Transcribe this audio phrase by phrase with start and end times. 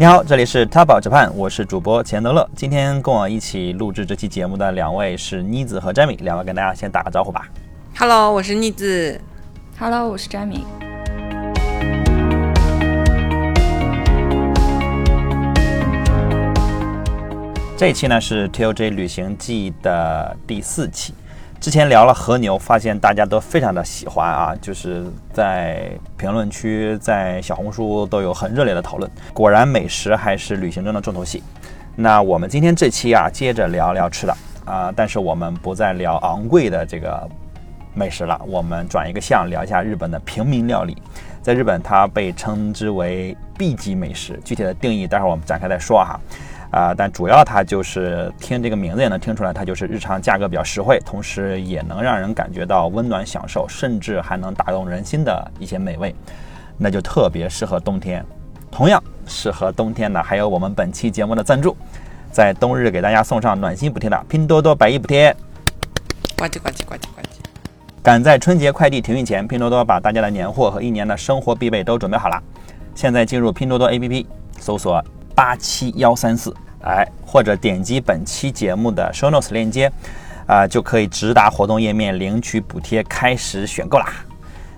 [0.00, 2.48] 你好，这里是 Top Japan，我是主播钱德勒。
[2.54, 7.48] 今天跟我一起录制这期节目的两位是妮子和 Jamie，两位跟大家先打个招呼吧。
[7.96, 9.20] Hello，我是妮子。
[9.76, 10.62] Hello，我是 Jamie。
[17.76, 21.12] 这一期呢是 TOJ 旅行记的第四期。
[21.60, 29.10] 之前聊了和牛，发现大家都非常的喜欢啊，就是在评论区、在小红书都有很热烈的讨论。
[29.34, 31.42] 果然，美食还是旅行中的重头戏。
[31.96, 37.28] 那我们今天这期啊，接着聊聊吃的啊，但是我们不再聊昂贵的这个
[37.92, 40.96] 美食了，我们转一个向，聊一下日本的平民料理。
[41.42, 46.20] 在日本，它被称之为 B 级美食，具体的定义待会儿我们展开再说哈。
[46.70, 56.14] 但主要它就是听这个名字也能听出来，它就是日常价格比较实惠，同时也能让人感觉到温暖享受，甚至还能打动人心的一些美味，
[56.76, 58.24] 那就特别适合冬天。
[58.70, 61.74] 同样适合冬天的还有我们本期节目的赞助，
[62.30, 65.34] 在冬日给大家送上暖心补贴的拼多多百亿补贴。
[66.36, 67.38] 呱唧呱唧呱唧呱唧。
[68.02, 72.40] 赶在春节快递停运前，拼多多把大家的年货和一年的生活必备都准备好了。
[72.94, 74.26] 现在进入拼多多 APP，
[74.58, 75.02] 搜索
[75.38, 79.88] 八七幺三四，哎，或者点击本期节目的 show notes 链接，
[80.48, 84.06] 啊、就可以直达活动页面领取补贴，开始选购啦。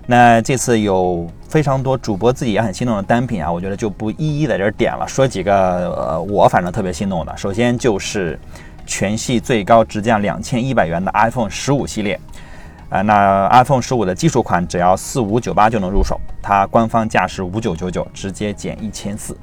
[0.05, 7.35] 那这次有非常多主播自己也很心动的单品啊，我觉得就不一一在这儿点了，说几个呃我反正特别心动的。
[7.35, 8.39] 首先就是
[8.85, 12.19] 全系最高直降两千一百元的 iPhone 十五系列。
[12.89, 19.35] 啊，那 iPhone 十五的基础款只要四五九八就能入手，它官方价是五九九九，直接减一千四。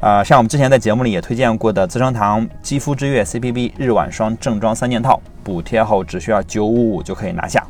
[0.00, 7.60] 呃，像我们之前在节目里也推荐过的资生堂肌肤之悦 CPB 日晚霜正装三件套，补贴后只需要九五五就可以拿下。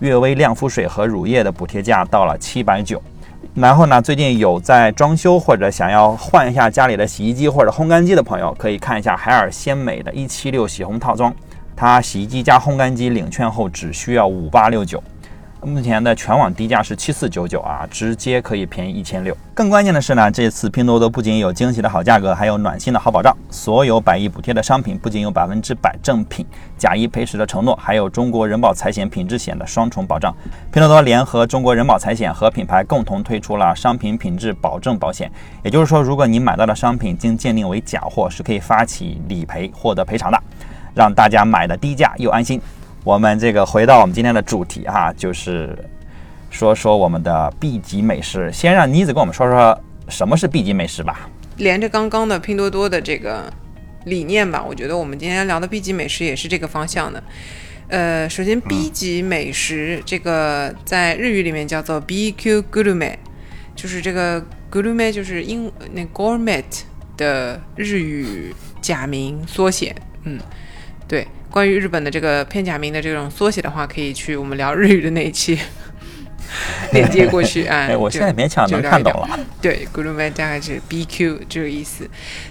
[0.00, 3.00] 悦薇亮肤水和乳液的补贴价到了七百九。
[3.54, 11.32] 然后呢，最近有在装修或者想要换一下家里的洗衣机或者烘干机的朋友，可以看一下海尔鲜美的一七六洗烘套装。
[11.76, 15.00] 它洗衣机加烘干机领券后只需要五八六九，
[15.64, 19.36] 目前的全网低价是七四九九啊，直接可以便宜一千六。
[19.52, 23.36] 更关键的是呢，这次拼多多不仅有惊喜的好价格，还有暖心的好保障。
[23.50, 26.46] 所有百亿补贴的商品不仅有百分之百正品、
[26.76, 30.32] 假一赔十的承诺，还有中国人保财险品质险的双重保障。
[30.72, 35.30] 拼多多联合中国人保财险和品牌共同推出了商品品质保证保险，
[35.64, 40.40] 也就是说，如果你买到的商品经鉴定为假货，是可以发起理赔获得赔偿的。
[40.94, 42.60] 让大家买的低价又安心。
[43.08, 45.74] 我们这个回到我们今天的主题哈、就是
[46.50, 48.52] 说说我们的 B 级美食。
[48.52, 49.80] 先让妮子跟我们说说
[50.10, 51.26] 什么是 B 级美食吧。
[51.56, 53.50] 连着刚刚的拼多多的这个
[54.04, 57.24] 理念吧，我觉得我们今天聊的 B 级美食也是这个方向的。
[57.88, 63.14] 呃，首先 B 级美食、这个在日语里面叫做 BQ Gurume，
[63.74, 66.62] 就是这个 Gurume 就是英那 Gourmet
[67.16, 69.96] 的日语假名缩写。
[70.24, 70.38] 嗯，
[71.08, 75.58] 对，关于日本的这个片假名的这种缩写的话，可以去我们聊日语的那一期
[76.92, 77.86] 链接过去啊。
[77.86, 79.40] 哎，我现在勉强能看懂了。
[79.62, 82.06] 对 g u r u m e 大概是 BQ 这个意思。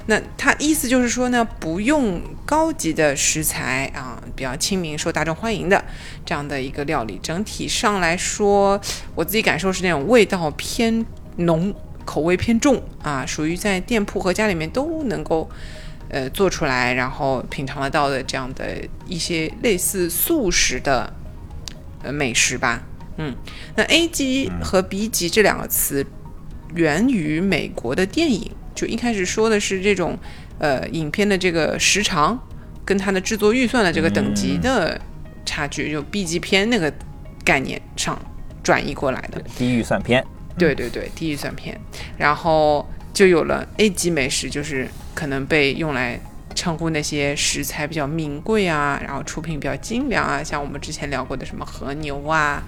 [0.07, 5.85] 那它意思就是说呢，不用高级的食材啊，比较亲民、受大众欢迎的
[6.25, 7.19] 这样的一个料理。
[7.21, 8.81] 整体上来说，
[9.13, 11.71] 我自己感受是那种味道偏浓、
[12.03, 15.47] 口味偏重啊，属于在店铺和家里面都能够。
[16.09, 21.11] 呃，做出来然后品尝得到的这样的一些类似素食的
[22.03, 22.81] 呃美食吧，
[23.17, 23.35] 嗯，
[23.75, 26.05] 那 A 级和 B 级这两个词
[26.73, 30.17] 源于美国的电影，就一开始说的是这种
[30.59, 32.39] 呃影片的这个时长
[32.85, 34.99] 跟它的制作预算的这个等级的
[35.45, 36.93] 差距，就 B 级片那个
[37.43, 38.17] 概念上
[38.63, 39.41] 转移过来的。
[39.57, 40.25] 低预算片，
[40.57, 41.77] 对对对，低预算片，
[42.17, 44.87] 然后就有了 A 级美食，就是
[45.17, 46.19] 可能被用来
[46.53, 52.61] 称呼那些食材比较名贵啊，然后出品比较精良啊，像我们之前聊过的什么和牛啊、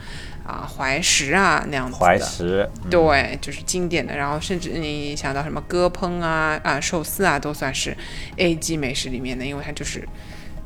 [0.44, 2.04] 啊怀石啊那样子的。
[2.04, 7.96] 怀石，嗯对，就是经典的，然后甚至你想到什么鸽烹啊、啊寿司啊，都算是
[8.38, 10.04] A 级美食里面的，因为它就是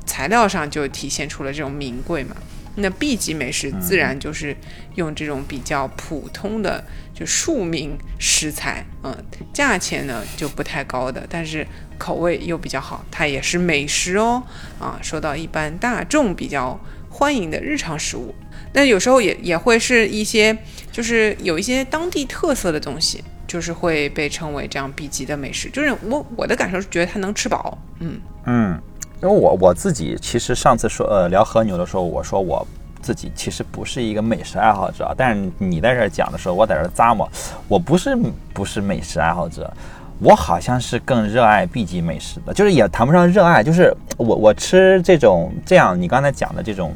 [0.06, 2.34] 材料上就体现出了这种名贵嘛。
[2.76, 4.56] 那 B 级美食自然就是
[4.96, 6.84] 用这种比较普通的
[7.14, 9.16] 就庶民食材，嗯，
[9.54, 11.66] 价钱呢就不太高的，但是
[11.98, 14.42] 口味又比较好，它也是美食哦，
[14.80, 16.80] 啊，受到一般大众比较
[17.10, 18.34] 欢迎的日常食物。
[18.74, 20.58] 但有时候也也会是一些，
[20.92, 25.70] 就是有一些当地特色的东西，就是会被称为这样 B 级的美食。
[25.70, 28.82] 就是我我的感受是觉得它能吃饱，嗯嗯，
[29.22, 32.68] 因为我我自己其实上次说呃聊和牛的时候，我说我
[33.04, 37.30] 自己其实不是一个美食爱好者，但是你在这讲的时候，我在这咂摸，
[37.68, 38.18] 我不是
[38.54, 39.72] 不是美食爱好者，
[40.20, 46.94] 我好像是更热爱 B 级美食的，就是也谈不上热爱，就是我我吃这种这样你刚才讲的这种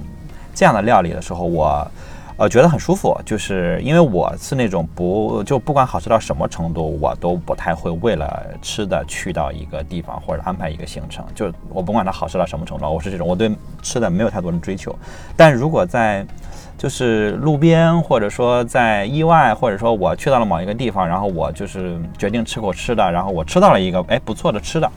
[0.55, 1.85] 这样的料理的时候，我
[2.37, 13.51] 呃觉得很舒服，就是因为我是那种不就不管好吃到什么程度，我都不太会为了吃的去到一个地方或者安排一个行程，就我不管它好吃到什么程度，我是这种我对
[13.81, 14.95] 吃的没有太多的追求，
[15.35, 16.23] 但如果在
[16.77, 24.87] 就是路边，或者说在意外，或者说我去到了某一个地方，然后我就是决定吃口吃的，然后我吃到了一个哎不错的吃的，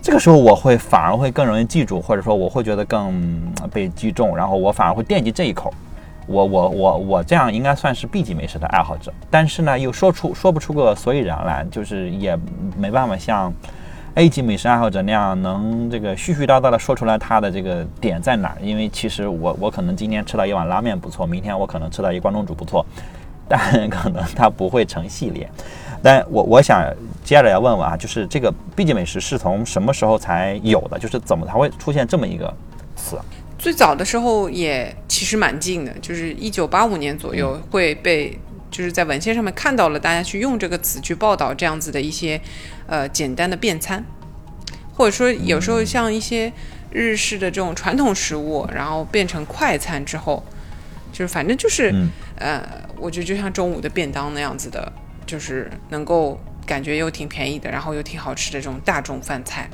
[0.00, 3.38] 这个时候我会反而会更容易记住，或者说我会觉得更
[3.70, 5.70] 被击中，然后我反而会惦记这一口。
[6.30, 12.38] 我我我我这样应该算是 B 级美食的爱好者，但是呢又说出说不出个所以然来，就是也
[12.78, 13.52] 没办法像。
[14.14, 18.56] A 级美食爱好者那样能这个絮絮叨叨的说出来他的这个点在哪儿？
[18.60, 22.84] 因为其实我我可能今天吃到一碗拉面不错，明天我可能吃到一关东煮不错，
[23.48, 25.48] 但可能它不会成系列。
[26.02, 26.84] 但我我想
[27.22, 30.98] 接着要问问啊，就是这个 B 级美食是从什么时候才有的？
[30.98, 32.52] 就是怎么才会出现这么一个
[32.96, 33.16] 词？
[33.60, 38.36] 最早的时候也其实蛮近的，就是一九八五年左右会被。
[38.70, 42.40] 就是在文献上面看到了大家去用这个词去报道这样子的一些，
[42.86, 44.02] 呃，简单的便餐，
[44.94, 46.52] 或者说有时候像一些
[46.92, 50.44] 日式的这种传统食物，然后变成快餐之后，
[51.12, 51.92] 就是反正就是，
[52.36, 52.62] 呃，
[52.96, 54.92] 我觉得就像中午的便当那样子的，
[55.26, 59.68] 就是能够感觉又挺便宜的，然后又挺好吃的这种大众饭菜，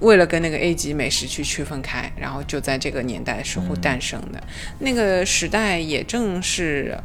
[0.00, 4.42] 为了跟那个 A 级美食去区分开，然后就在这个年代时候诞生的，
[4.78, 6.98] 那个时代也正是。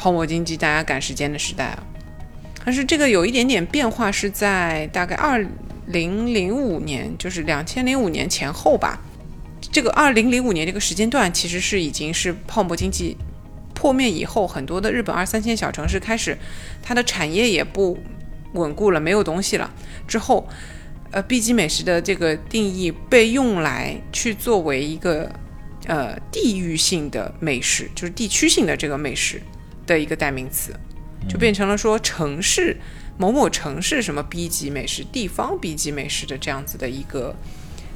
[0.00, 1.82] 泡沫经济，大家赶时间的时代啊，
[2.64, 5.44] 但是这个有一点点变化，是在大概二
[5.86, 9.00] 零零五年，就是两千零五年前后吧。
[9.72, 13.16] 这个二零零五年这个时间段，其实是已经是泡沫经济
[13.74, 16.38] 破灭以后，很多的日本二三线小城市开始
[16.80, 17.98] 它的产业也不
[18.52, 19.68] 稳固了，没有东西了。
[20.06, 20.48] 之后，
[21.10, 25.30] 呃，B 级美食的这个定义被用来去作为一个
[25.86, 29.42] 呃地域性的美食，就是地区性的这个美食。
[29.88, 30.78] 的一个代名词，
[31.26, 32.76] 就变成了说城市
[33.16, 37.34] 某某城市什么 B 级美食、地方 B 级美食的这样子的一个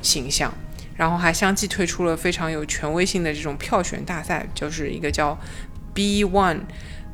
[0.01, 0.55] 形象，
[0.97, 5.39] 然后还相继推出了非常有权威性的这种票选大赛，就是一个叫
[5.93, 6.61] B One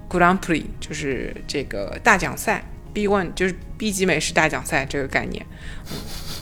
[0.09, 2.65] Grand Prix，就是这个大奖赛。
[2.99, 5.47] B One 就是 B 级美食大奖赛这个概念。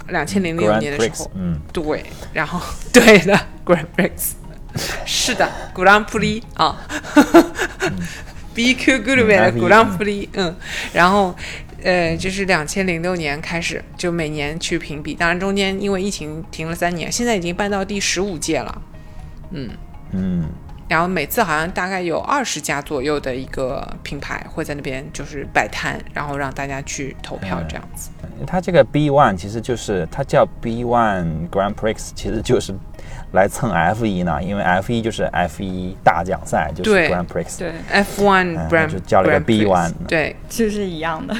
[0.09, 2.59] 两千零六年的时候，嗯，对，然后
[2.91, 4.33] 对的 Grand Prix，
[5.05, 6.81] 是的 Grand Prix 啊。
[8.55, 10.57] BQ Good 的古朗普利，嗯，
[10.95, 11.37] 然后，
[11.83, 18.83] 呃，就是两千零六年开始就每年去评比，当然中间因为疫情停了三年，现在已经办到第十五届了，
[19.51, 19.69] 嗯
[20.13, 20.49] 嗯，
[20.89, 28.11] 然后每次好像大概有二十家左右的一个品牌会在那边就是摆摊，然后让大家去投票这样子。
[28.47, 32.75] 它这个 B One 其实就是它叫 B One Grand Prix，其实就是。
[33.37, 34.43] 来蹭 F 一呢？
[34.43, 37.59] 因为 F 一就是 F 一大奖赛，就是 Grand Prix。
[37.59, 39.93] 对，F one Grand 就叫了个 B one。
[40.09, 41.35] 对，就是一样的。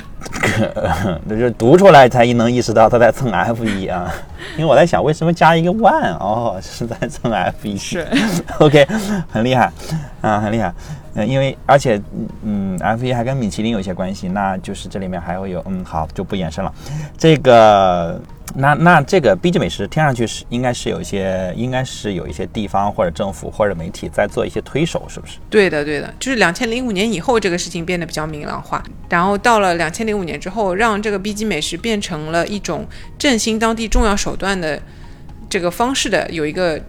[1.27, 4.13] 那就读出来才能意识到他在蹭 F 一啊！
[4.57, 6.13] 因为我在想，为什么加一个 one？
[6.19, 7.77] 哦，是在蹭 F 一。
[7.77, 8.07] 是。
[8.61, 8.87] OK，
[9.31, 9.73] 很厉害
[10.21, 10.73] 啊，很厉害。
[11.17, 12.01] 嗯，因为而且
[12.45, 16.73] 嗯，F 一还跟米其林有一些关系，那就是这里面还会有嗯，好就不延伸了。
[17.19, 18.21] 这个。
[18.55, 25.39] 那那这个 B 级美食听上去是应该是有一些，应该是有一些地方或者政府或者媒体在做一些推手，是不是？
[25.51, 32.87] 对的，对的，就是两千零五年以后这个事情变得比较明朗化，然后到了两千零五年之后，让这个 B 级美食变成了一种
[33.19, 34.81] 振兴当地重要手段的
[35.51, 36.81] 这个方式的，有一个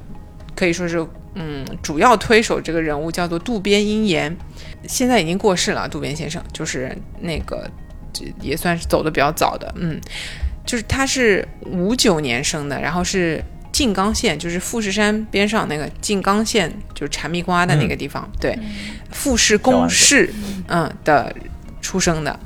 [0.57, 4.35] 可以说是嗯主要推手这个人物叫做渡边英彦，
[4.87, 7.69] 现在已经过世了，渡边先生就是那个
[8.41, 10.01] 也算是走的比较早的，嗯。
[10.65, 18.53] 就是他是五九年生的，然后是静冈县，就是富士山边上那个静冈县，就是产蜜瓜的那个地方，对，
[19.13, 20.29] 富士宫市，
[20.67, 21.33] 嗯的
[21.79, 22.37] 出生的，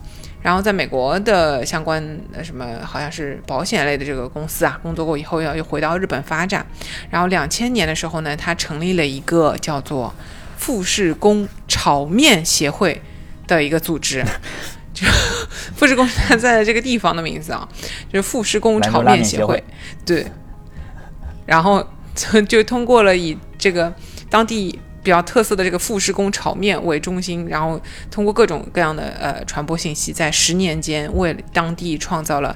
[0.41, 6.65] 然后在美国的相关的什么好像是保险类的这个公司啊，工作过以后要又回到日本发展，
[7.09, 10.13] 然后两千年的时候呢，他成立了一个叫做
[10.57, 13.01] 富士宫炒面协会
[13.47, 14.23] 的一个组织。
[14.93, 15.07] 就
[15.75, 17.67] 富士宫他在这个地方的名字啊，
[18.11, 19.63] 就是富士宫炒面协会。
[20.05, 20.25] 对，
[21.45, 21.87] 然后
[22.47, 23.93] 就通过了以这个
[24.29, 27.79] 当地比较特色的这个富士宫炒面为中心，然后
[28.09, 32.55] 通过各种各样的呃传播信息，在十年间为当地创造了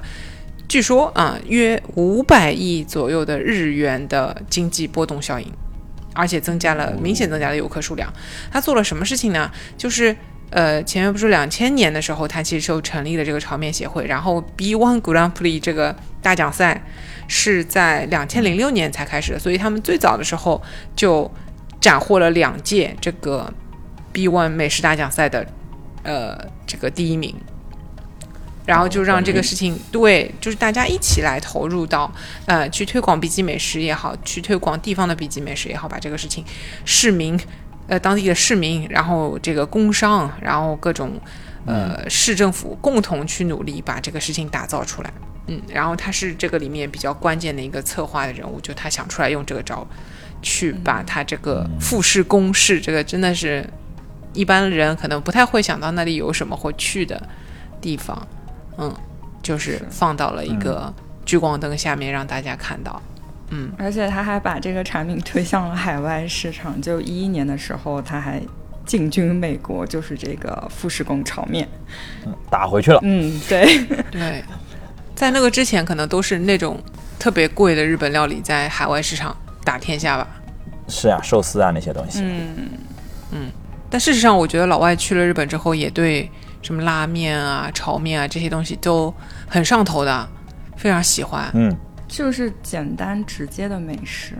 [0.68, 5.52] 据说啊约五百亿左右的日元的经济波动效应，
[6.14, 8.12] 而且增加了明显增加了游客数量。
[8.50, 9.50] 他做了什么事情呢？
[9.76, 10.16] 就是。
[10.50, 16.80] 呃，前面不是两千年的时候，他其实就成立了这个炒面协会，然后 B One Grand Prix 这个大奖赛
[17.26, 20.62] 是在两千零六年才开始的，所以他们最早的时候
[20.94, 21.28] 就
[21.80, 23.52] 斩获了两届这个
[24.12, 25.46] B1 美食大奖赛的
[26.02, 27.34] 呃这个第一名。
[28.66, 32.12] 然后就让这个事情对，就是大家一起来投入到，
[32.46, 36.44] 呃，去推广 B 级美食也好，去推广地方的 B 级美食也好，把这个事情
[36.84, 37.38] 市民，
[37.86, 41.12] 呃，当地的市民，然后这个工商，然后各种
[41.64, 45.12] 呃市政府共同去努力把这个事情打造出来。
[45.46, 49.86] 嗯，然后他是这个里面比较关键的一个策划的人物，就他想出来用这个招，
[50.46, 53.68] 去把它这个富士宫市这个真的是
[54.32, 57.20] 一般人可能不太会想到那里有什么会去的
[57.80, 58.16] 地方。
[58.78, 58.94] 嗯，
[59.42, 63.02] 就是放到了一个聚光灯下面让大家看到，
[63.48, 66.80] 嗯，而且他还把这个产品推向了海外市场。
[66.80, 68.40] 就一一年的时候，他还
[68.84, 71.66] 进军美国，就是这个富士宫炒面，
[72.24, 73.00] 嗯，打回去了。
[73.02, 74.44] 嗯，对 对，
[75.16, 76.80] 在那个之前，可能都是那种
[77.18, 79.34] 特别贵的日本料理在海外市场
[79.64, 80.28] 打天下吧。
[80.88, 82.20] 是啊，寿司啊那些东西。
[82.22, 82.70] 嗯
[83.32, 83.50] 嗯，
[83.90, 86.30] 但事实上，我觉得老外去了日本之后，也对。
[86.62, 89.14] 什么拉面啊、炒面啊这些东西都
[89.46, 90.28] 很上头的，
[90.76, 91.48] 非常喜欢。
[91.54, 91.72] 嗯，
[92.08, 94.34] 就是简单直接的美食。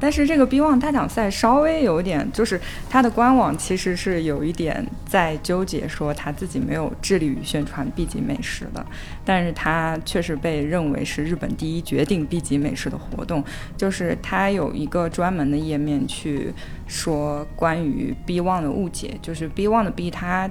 [0.00, 8.84] 但是这个 B One 大奖赛稍微有点，就是它的官网其实是有一点在纠结，说他自己没有致力于宣传 B 级美食的。
[9.24, 13.44] 但是它确实被认为是日本第一决定 B 级美食的活动，
[13.76, 16.52] 就是它有一个专门的页面去
[16.86, 20.50] 说关于 B One 的误解，就是 B One 的 B 它。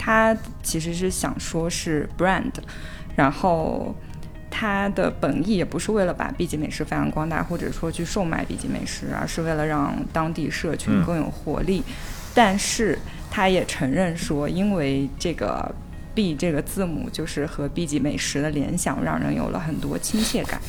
[0.00, 2.52] 他其实是想说是 brand，
[3.16, 3.92] 然后
[4.50, 11.82] 他的本意也不是为了把 B 级美食发扬光大，或者说去售卖 B 级美食，而是为了让当地社群更有活力。
[12.34, 12.98] 但是
[13.30, 15.74] 他也承认说，因为这个
[16.14, 20.60] B 这个字母就是和 B 级美食的联想，让人有了很多亲切感。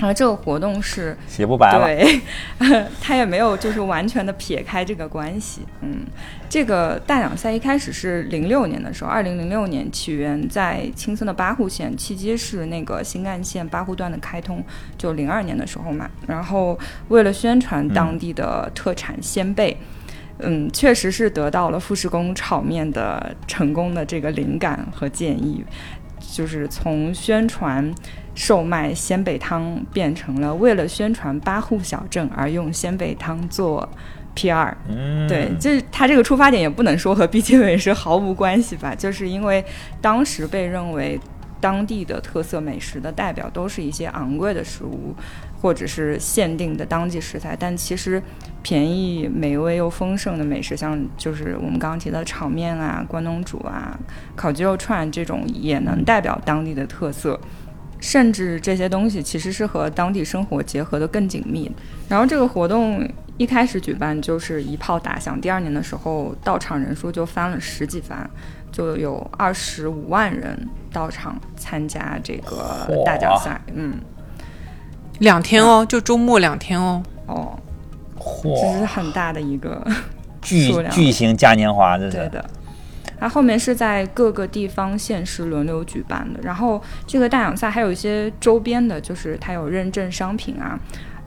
[0.00, 2.20] 而这个活动是洗不白了，对，
[3.02, 5.62] 他也没有就是完全的撇开这个关系。
[5.82, 6.06] 嗯，
[6.48, 14.62] 这个大奖赛一开始是零六年的时候，二零零六年起源在青森的八户县，契机是那个新干线八户段的开通，
[14.96, 16.08] 就零二年的时候嘛。
[16.28, 16.78] 然后
[17.08, 19.76] 为了宣传当地的特产鲜贝，
[20.38, 25.64] 嗯，确实是得到了富士宫炒面的成功的这个灵感和建议，
[26.30, 27.92] 就是从宣传。
[28.34, 33.88] 售卖鲜贝汤变成了为了宣传八户小镇而用鲜贝汤做
[34.36, 34.72] PR，
[35.26, 39.64] 对，就是他这个出发点也不能说和 B 级美食毫无关系吧，就是因为
[40.00, 41.18] 当时被认为
[41.60, 45.12] 当地的特色美食的代表都是一些昂贵的食物，
[45.60, 48.22] 或者是限定的当季食材，但其实
[48.62, 53.98] 便宜、美味又丰盛的美食，像就是我们刚刚提到炒面啊、关东煮啊、
[54.36, 57.38] 烤鸡肉串这种，也能代表当地的特色。
[58.00, 61.68] 甚至这些东西其实是和当地生活结合的更紧密。
[62.08, 63.04] 然后这个活动
[63.36, 68.30] 一开始举办就是一炮打响，第二年的时候到场人数就翻了十几番，
[68.70, 70.56] 就有二十五万人
[70.92, 73.60] 到场参加这个大奖赛。
[73.74, 73.94] 嗯，
[75.18, 77.02] 两天哦，就周末两天哦。
[77.26, 77.58] 哦，
[78.18, 79.86] 嚯，这是很大的一个
[80.40, 82.44] 巨巨型嘉年华，这是对的。
[83.20, 90.78] 它后面是在各个地方限时轮流举办的，然后这个大奖赛还有一些周边的，就是它有认证商品啊，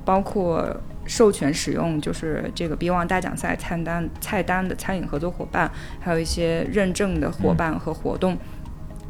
[0.05, 0.65] 包括
[1.05, 5.69] 授权使用，就是这个 B 旺大奖赛菜单菜单的餐饮合作伙伴，
[6.00, 8.38] 还有一些认证的伙伴和活动。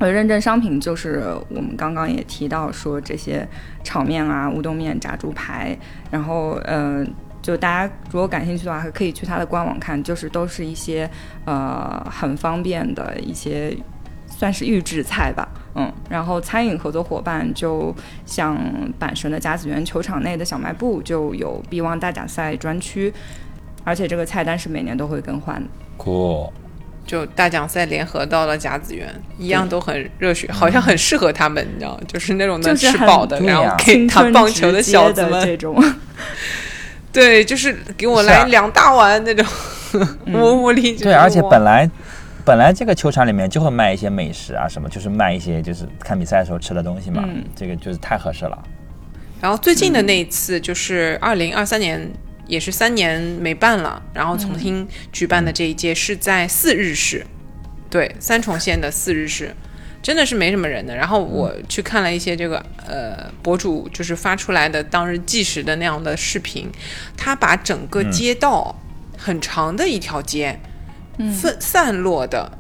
[0.10, 3.46] 认证商品就是我们刚刚也提到说这些
[3.84, 5.78] 炒面啊、乌冬面、炸猪排，
[6.10, 7.06] 然后嗯。
[7.44, 11.10] 就大家如果感兴趣的话，可以去它的官网看，就是都是一些
[11.44, 13.76] 呃很方便的一些
[14.28, 17.92] 算是预制菜吧，嗯，然后餐饮合作伙伴就
[18.28, 18.56] 像
[19.00, 23.12] 阪神的甲子园球场内的小卖部就有 B 旺大奖赛专区，
[23.84, 25.68] 而且这个菜单是每年都会更换的。
[25.98, 26.54] 酷，
[27.12, 35.76] 就大奖赛联合到了甲子园，一样都很热血，好像很适合他们，你知道，就是那种能吃饱的，然后可以打棒球的小子们这种。
[37.12, 39.46] 对，就是给我来两大碗那种，
[40.32, 41.04] 我我理解。
[41.04, 41.92] 对，而且本来
[42.46, 48.58] 本来这个球场里面就会卖一些美食啊什么，就是卖一些就是看比赛的时候吃的东西嘛，这个就是太合适了。
[49.42, 52.10] 然后最近的那一次就是二零二三年，
[52.52, 57.26] 也是三年没办了，然后重新举办的这一届是在四日市，
[57.90, 59.56] 对，三重县的四日市。
[60.04, 60.94] 真的是没什么人的。
[60.94, 66.70] 然后我去看了一些这个呃博主就是发出来的当日计时的那样的视频，
[67.16, 68.76] 他把整个街道
[69.18, 70.60] 很长的一条街
[71.40, 72.52] 分散落的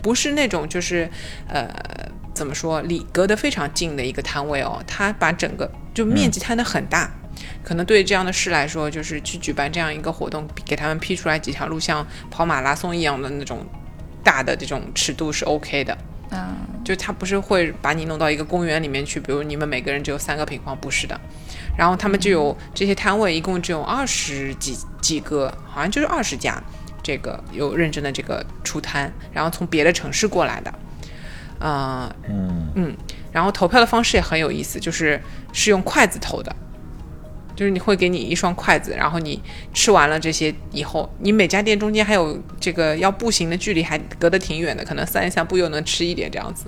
[0.00, 1.10] 不是那种就是
[1.48, 1.68] 呃
[2.32, 7.12] 怎么说离隔得非常近的一个摊位哦，他把整个就面积摊得很大。
[7.62, 13.64] 可能对这样的事来说，就是去举办这样一个活动，给他们批出来几条路，像跑马拉松一样的那种
[14.22, 15.96] 大的这种尺度是 OK 的。
[16.32, 21.18] 嗯，就他不是会把你弄到一个公园里面去，比如你们每个人只有三个平方，不是的。
[21.78, 26.60] 然后他们就有这些摊位，一共只有二十几几个，好像就是二十家，
[27.00, 30.74] 这个有认真的这个出摊，然后从别的城市过来的，
[31.60, 32.96] 呃嗯嗯，
[33.30, 35.20] 然后投票的方式也很有意思，就是
[35.52, 36.56] 是用筷子投的。
[37.56, 46.66] 就是你会给你一双筷子，然后你吃完了这些以后，你每家店中间还有这个要步行的距离，还隔得挺远的，可能散一散步又能吃一点这样子。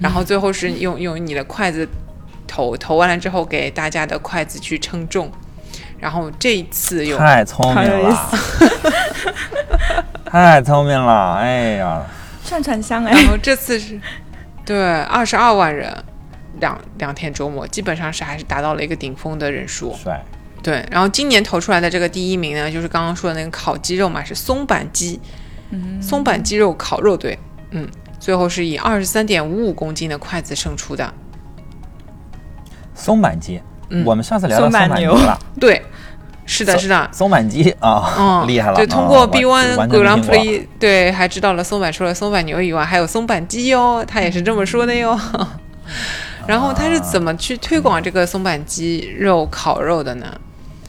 [0.00, 1.86] 然后最后是用用你的筷子
[2.48, 5.30] 投投完了之后，给大家的筷子去称重。
[5.98, 8.30] 然后这一次有太聪明了，
[10.24, 12.02] 太聪明了，哎呀，
[12.42, 14.00] 串串香哎然，后这次是
[14.64, 15.94] 对二十二万人，
[16.58, 19.94] 两两天周末，基本上是还是达到了一个顶峰的人数。
[19.94, 20.22] 帅，
[20.62, 25.20] 对，然后今年投出来的这个第一名呢，就是刚刚说的那个烤鸡肉嘛，是松板鸡，
[26.00, 27.38] 松板鸡肉烤肉队，
[27.70, 27.88] 嗯，
[28.18, 31.14] 最后是以二十三点五五公斤的筷子胜出的。
[32.94, 35.82] 松板鸡，嗯我们上次聊到松松板牛了，对，
[36.44, 45.18] 是的，是的，松板鸡啊，嗯，厉害了，对通过啊我 B One 完 g 全 r a 没 n 听过 Prix，对，还知道了松板除了松板牛以外，还有松板鸡哟，他也是这么说的哟。
[46.50, 50.26] 然后他是怎么去推广这个松板鸡肉烤肉的呢？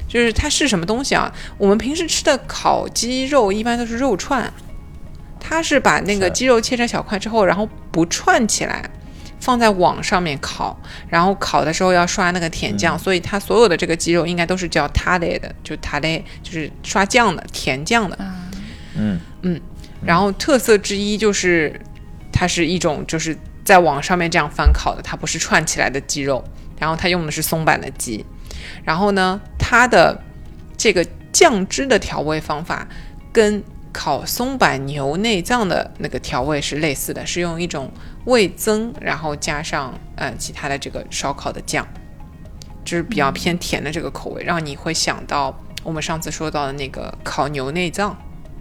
[0.08, 1.32] 就是它是什么东西啊？
[1.56, 4.51] 我们平时吃的烤鸡肉一般都是肉串，
[5.39, 8.89] 它是把那个鸡肉切成小块之后，然后不串起来，
[9.39, 10.75] 放在网上面烤，
[11.08, 18.18] 然后烤的时候要刷那个甜酱，所以它所有的这个鸡肉应该都是叫塔雷的，就塔雷就是刷酱的甜酱的。
[18.98, 19.20] 嗯。
[19.44, 19.62] 嗯，
[20.03, 21.79] 然后特色之一就是
[22.33, 23.38] 它是一种就是
[23.72, 26.44] 在网上面这样翻烤的，它不是串起来的鸡肉，
[26.77, 28.25] 然后它用的是松板的鸡，
[28.84, 30.22] 然后呢，它的
[30.75, 32.86] 这个酱汁的调味方法
[33.31, 37.90] 跟烤松板牛内脏的那个调味是类似的，是用一种
[38.25, 41.88] 味增，然后加上呃其他的这个烧烤的酱，
[42.84, 48.18] 就是比较偏甜的这个口味，让你会想到我们上次说到的那个烤牛内脏，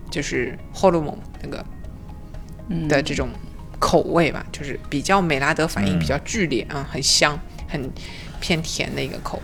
[0.09, 1.67] 就是 hormone 那个
[2.69, 2.87] 嗯。
[2.87, 3.29] 的这种
[3.81, 5.99] 口味吧，就是比较美拉德反应嗯。
[5.99, 7.91] 比较剧烈啊、很香，很
[8.39, 9.39] 偏甜的一个口。
[9.39, 9.43] 味。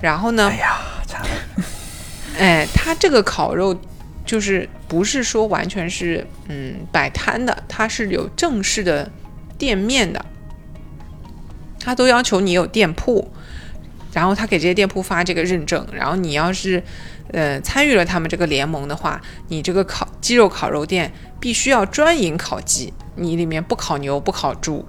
[0.00, 1.28] 然后呢，哎呀，惨了，
[2.38, 3.74] 哎，它这个烤肉
[4.26, 9.10] 就是不是说完全是嗯摆摊的，它是有正式的
[9.56, 10.22] 店面的，
[11.80, 13.32] 它都要求你有店铺，
[14.16, 16.82] 然后他给这些店铺发这个认证，然后你要是
[17.32, 24.82] 呃参与了他们这个联盟的话，你这个烤鸡肉烤肉店必须要专营烤鸡，你里面不烤牛不烤猪，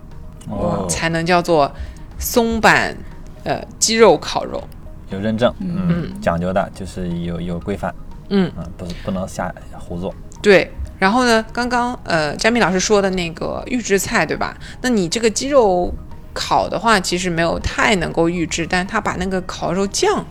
[0.48, 1.70] 哦，才能叫做
[2.18, 2.96] 松板
[3.44, 4.66] 呃鸡肉烤肉。
[5.10, 7.94] 有认证，嗯，讲究的就是有有规范，
[8.30, 14.58] 嗯，嗯，不不能瞎胡做，对，然后呢，刚刚呃，詹米老师说的那个预制菜，对吧？
[14.82, 15.94] 那你这个鸡肉
[16.38, 20.23] 烤的话，其实没有太能够预制，但他把那个烤肉酱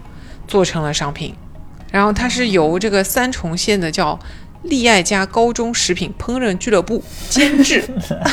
[0.46, 1.34] 做成了商品，
[1.90, 4.16] 然后它是由这个三重县的叫
[4.62, 7.84] 利爱家高中食品烹饪俱乐部监制，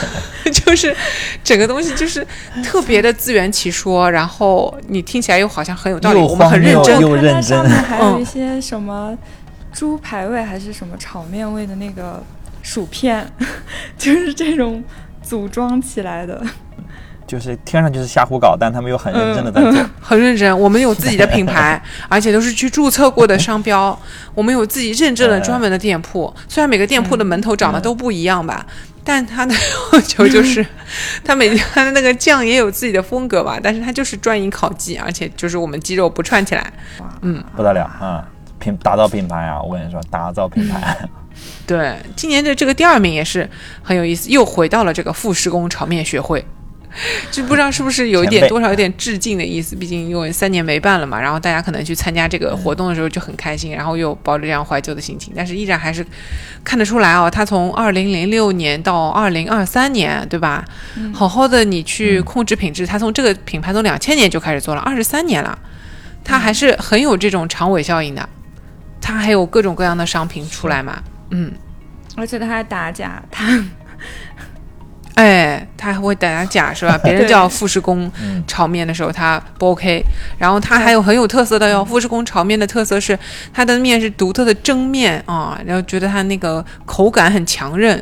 [0.53, 0.95] 就是
[1.43, 2.25] 整个东西就是
[2.63, 6.99] 特别的自圆其说，然后你听起来又好像很有道理，又我们很认真。
[6.99, 7.43] 看它认真。
[7.43, 9.17] 上面还有嗯一些什么
[9.71, 12.23] 猪排味还是什么炒面味的那个
[12.61, 13.27] 薯片，
[13.97, 14.83] 就是这种
[15.21, 16.43] 组装起来的。
[17.25, 23.97] 就是听上去是瞎胡搞，但他们又很认真的在嗯做， 很认真，我们有自己的品牌， 而且都是去注册过的商标，
[24.33, 26.33] 我们有自己认证的专门的店铺。
[26.47, 28.65] 虽然每个店铺的门头长得都不一样吧，
[29.03, 29.53] 但他的
[29.93, 30.65] 要求就是，
[31.23, 36.73] 他每家的那个酱也有自己的风格吧，但是他就是专营烤鸡，而且就是我们鸡肉不串起来。
[37.21, 38.25] 嗯不得了啊！
[38.59, 39.61] 品打造品牌啊！
[39.61, 40.97] 我跟你说，打造品牌，
[41.67, 43.49] 对，今年的这个第二名也是
[43.81, 46.45] 很有意思，又回到了这个富士宫炒面学会。
[47.31, 56.05] 就不知道是不是有一点多少有点致敬的意思，毕竟因为三年没办了嘛，然后大家可能去参加这个活动的时候就很开心，然后又抱着这样怀旧的心情，但是依然还是
[56.63, 60.63] 看得出来哦，他从二零零六年到二零二三年，对吧？
[61.13, 65.57] 好好的你去控制品质，他从这个品牌从两千年就开始做了，二十三年了，
[66.23, 68.29] 他还是很有这种长尾效应的，
[69.01, 71.01] 他还有各种各样的商品出来嘛，
[71.31, 71.51] 嗯。
[72.15, 73.59] 而且他还打假，他
[75.15, 76.97] 哎，他还会打假假是吧？
[77.03, 80.03] 别人叫富士宫嗯炒面的时候，他不 OK。
[80.37, 83.17] 然后他还有很有特色的哟，富士宫炒面的特色是
[83.53, 88.01] 它的面是独特的蒸面啊，然后觉得它那个口感很强韧。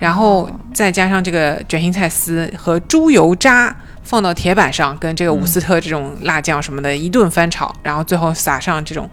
[0.00, 9.08] 然后再加上这个卷心菜丝和猪油渣，放到铁板上，跟这个伍斯特这种辣酱什么的一顿翻炒，然后最后撒上这种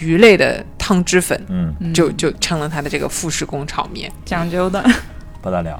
[0.00, 4.10] 鱼类的汤汁粉，嗯，就就成了它的这个富士宫炒面。
[4.24, 4.82] 讲究的，
[5.42, 5.78] 不得了。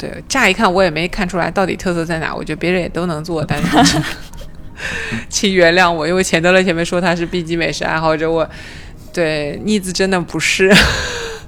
[0.00, 4.00] 对，乍一看我也没看出来到底特色在哪，我觉得别人也都能做，但是
[5.28, 8.48] 请原谅我，因为钱德勒前面说他是 B 级美食爱好者，我
[9.12, 10.72] 对腻子真的不是，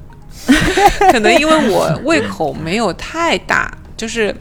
[1.10, 4.36] 可能因为我胃口没有太大，就是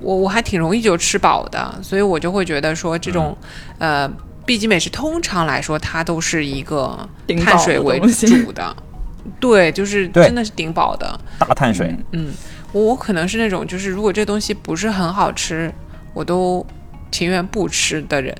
[0.00, 3.36] 我我还挺容易就吃饱的，所以我就会觉得说这种、
[3.78, 4.10] 呃
[4.46, 6.96] B 级美食通常来说它都是一个
[7.44, 8.76] 碳水为主的，
[9.40, 11.18] 对，就是真的是顶饱的。
[11.36, 12.32] 大碳水，嗯，
[12.72, 15.72] 我我可能是那种，就是如果这东西不是很好吃，
[16.12, 16.64] 我都
[17.10, 18.34] 情愿不吃的人。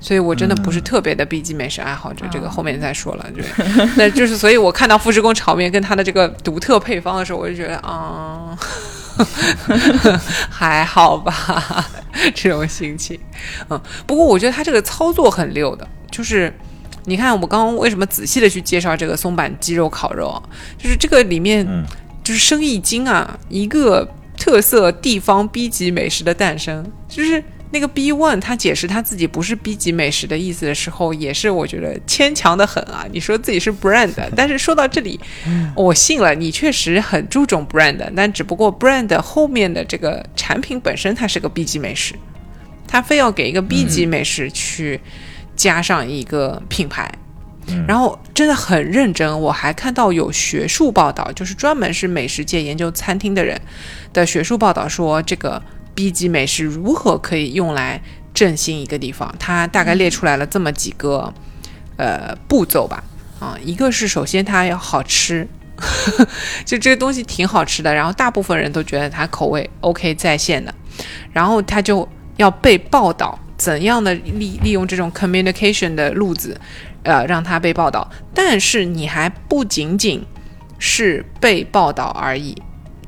[0.00, 3.26] 所以我真的不是特别的 B 级美食爱好者，这个后面再说了。
[3.32, 3.44] 对，
[3.94, 8.58] 那就是，所以我看到富士宫炒面跟它的这个独特配方的时候，我就觉得啊，
[10.50, 11.86] 还好吧，
[12.34, 13.16] 这种心情。
[13.70, 16.52] 嗯，不过我觉得它这个操作很溜的，就是
[17.04, 20.42] 你看我刚刚为什么仔细的去介绍这个松板鸡肉烤肉啊，
[20.76, 21.84] 就是这个里面嗯
[22.22, 24.08] 就是生意经啊，一个
[24.38, 33.06] 特色地方 B 级美食的诞生，就是那个 B One 他解释他自己不是 B 级美食的意思的时候，也是我觉得牵强的很啊。
[33.10, 35.18] 你说自己是 brand，但是说到这里，
[35.74, 42.14] 我信了，你确实很注重 brand，但只不过 brand 后面的这个产品本身它是个 B 级美食，
[42.86, 45.00] 他非要给一个 B 级美食去
[45.56, 47.10] 加上一个品牌。
[47.86, 53.60] 然后真的很认真，我还看到有学术报道，就是专门是美食界研究餐厅的人
[54.12, 55.62] 的学术报道说，这个
[55.94, 58.02] B 级美食如何可以用来
[58.34, 59.34] 振兴一个地方。
[59.38, 61.32] 它大概列出来了这么几个
[61.96, 63.04] 呃步骤吧，
[63.38, 65.46] 啊，一个是首先它要好吃，
[66.64, 70.74] 就这个东西挺好吃的，然后大部分人都觉得它口味 OK 在线的，
[71.32, 76.58] 然后它就要被报道，怎样的利利用这种 communication 的路子，
[77.04, 78.10] 呃，让它被报道。
[78.34, 80.24] 但是你还不仅仅
[80.78, 82.60] 是被报道而已，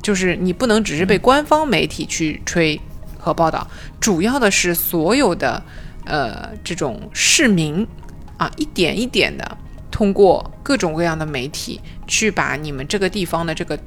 [0.02, 2.80] 就是你不能只是被官方媒体去吹
[3.18, 3.66] 和报道，
[4.00, 5.62] 主要的是所有的
[6.04, 7.86] 呃这种市民
[8.36, 9.58] 啊，一点一点的
[9.90, 13.78] 通过各种各样的媒体去把你们这个地方的这个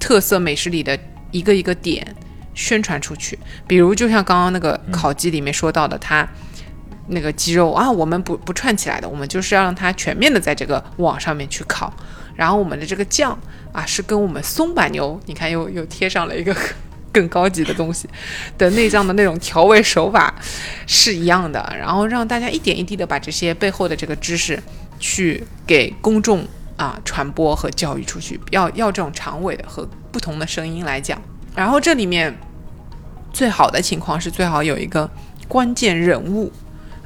[0.00, 0.98] 特色美食里的
[1.30, 2.14] 一个一个点
[2.54, 3.38] 宣传出去。
[3.66, 6.26] 比如，就像刚刚那个烤鸡里面说到的，它
[7.08, 11.92] 那个鸡肉啊，我们不不串起来的，我们就是要让它全面的在这个网上面去烤。
[12.34, 13.36] 然后我们的这个酱
[13.72, 16.54] 啊，是跟我们松板牛，你看又又贴上了一个
[17.10, 18.08] 更高级的东西
[18.56, 20.32] 的内脏的那种调味手法
[20.86, 21.74] 是一样的。
[21.76, 24.62] 然后让大家一点一滴的把这些背后的这个知识
[25.00, 31.20] 去给公众啊传播和教育出去，要要这种长尾的和不同的声音来讲。
[31.56, 32.32] 然后这里面
[33.32, 35.10] 最好的情况是最好有一个
[35.48, 36.52] 关键人物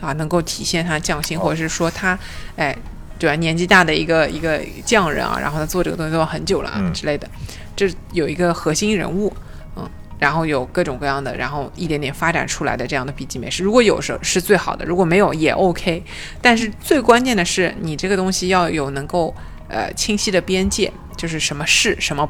[0.02, 2.18] 啊，能够体现他匠心，或者是说他
[2.56, 2.76] 哎。
[3.18, 3.36] 对吧？
[3.36, 7.28] 年纪大的一个一个匠人啊，然后他做这个东西做了很久了啊、嗯之类的，
[7.76, 9.32] 这有一个核心人物，
[9.76, 9.88] 嗯，
[10.18, 16.02] 然后有各种各样的，然后一点点发展出来的这样的笔记美食，如果有时候是最好的，如果没有也 OK。
[16.40, 19.32] 但是最关键的是，你这个东西要有能够
[19.68, 22.28] 呃清晰的边界，就是什么是什么。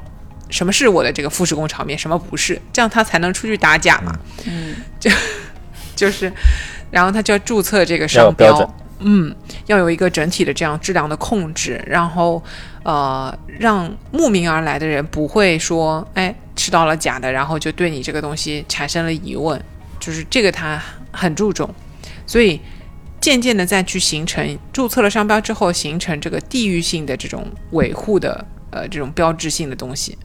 [0.51, 4.15] 什么是我的这个富士宫炒面，什么不是，这样他才能出去打假嘛。
[4.45, 5.11] 嗯，就
[5.97, 6.31] 就是，
[6.93, 9.35] 然后他就要注册这个商标，嗯，
[9.67, 12.41] 要有一个整体的这样质量的控制，然后
[12.85, 19.61] 呃，让慕名而来的人不会说，哎，吃到了假的，然后就对你这个东西产生了疑问，
[19.99, 21.69] 就是这个他很注重，
[22.27, 22.61] 所以
[23.21, 30.17] 渐渐的再去形成注册了商标之后，形成这个地域性的这种维护的呃这种标志性的东西，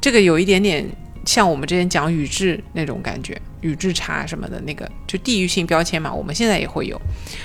[0.00, 0.88] 这个有一点点
[1.28, 6.98] 像我们之前讲宇治那种感觉，宇治茶什么的那个，就地域性标签嘛，我们现在也会有，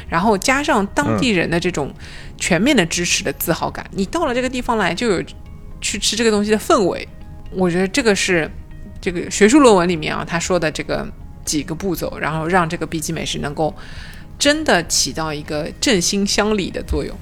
[0.07, 1.93] 然后加上当地人的这种
[2.37, 5.21] 全面的支持的自豪感，你到了这个地方来就有
[5.81, 7.05] 去吃这个东西的氛围，
[7.51, 8.49] 我觉得这个是
[9.01, 11.05] 这个学术论文里面啊他说的这个
[11.43, 13.75] 几个步骤，然后让这个 B 级美食能够
[14.39, 17.13] 真的起到一个振兴乡里的作用。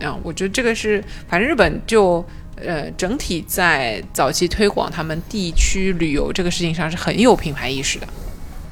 [0.00, 2.22] 啊，我觉得这个是，反正日本就
[2.64, 8.06] 呃整体在早期推广他们地区旅游这个事情上是很有品牌意识的。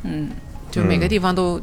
[0.04, 0.30] 嗯，
[0.70, 1.60] 就每个地方都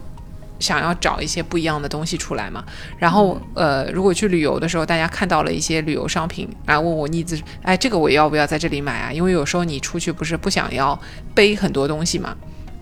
[0.60, 2.64] 想要找一些不一样的东西出来嘛。
[2.98, 9.12] 然后呃，如果去旅游的时候，大家看到了一些旅游商品，来问我妮子，哎，这个我要不要在这里买啊？
[9.12, 11.00] 因为有时候你出去不是不想要
[11.34, 12.36] 背很多东西嘛。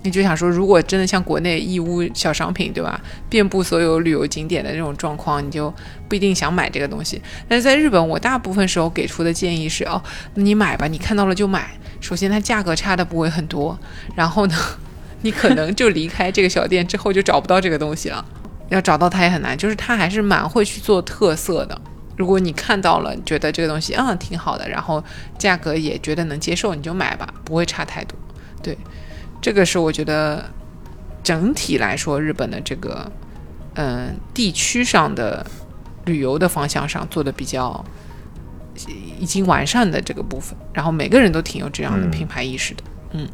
[0.04, 3.02] 你就想说，如果真的像国内义乌小商品，对吧？
[3.30, 5.74] 遍布所有旅游景点的这种状况，你就
[6.08, 7.22] 不一定想买这个东西。
[7.48, 10.02] 但是在日本，我大部分时候给出的建议是：哦，
[10.36, 11.72] 你买吧，你看到了就买。
[12.02, 13.80] 首先，它价格差的不会很多，
[14.14, 14.56] 然后呢，
[15.22, 18.26] 你可能就离开这个小店之后就找不到这个东西了。
[18.70, 21.80] 要找到它也很难，就是它还是蛮会去做特色的。
[22.18, 25.04] 如果你看到了，觉得这个东西嗯挺好的，然后
[25.38, 28.18] 价格也觉得能接受，你就买吧，不会差太多。
[28.62, 28.78] 对，
[29.44, 30.50] 这个是我觉得
[31.22, 33.12] 整体来说日本的这个
[33.76, 35.46] 嗯地区上的
[36.06, 37.84] 旅游的方向上做的比较
[39.20, 43.28] 已经完善的这个部分，然后每个人都挺有这样的品牌意识的，嗯。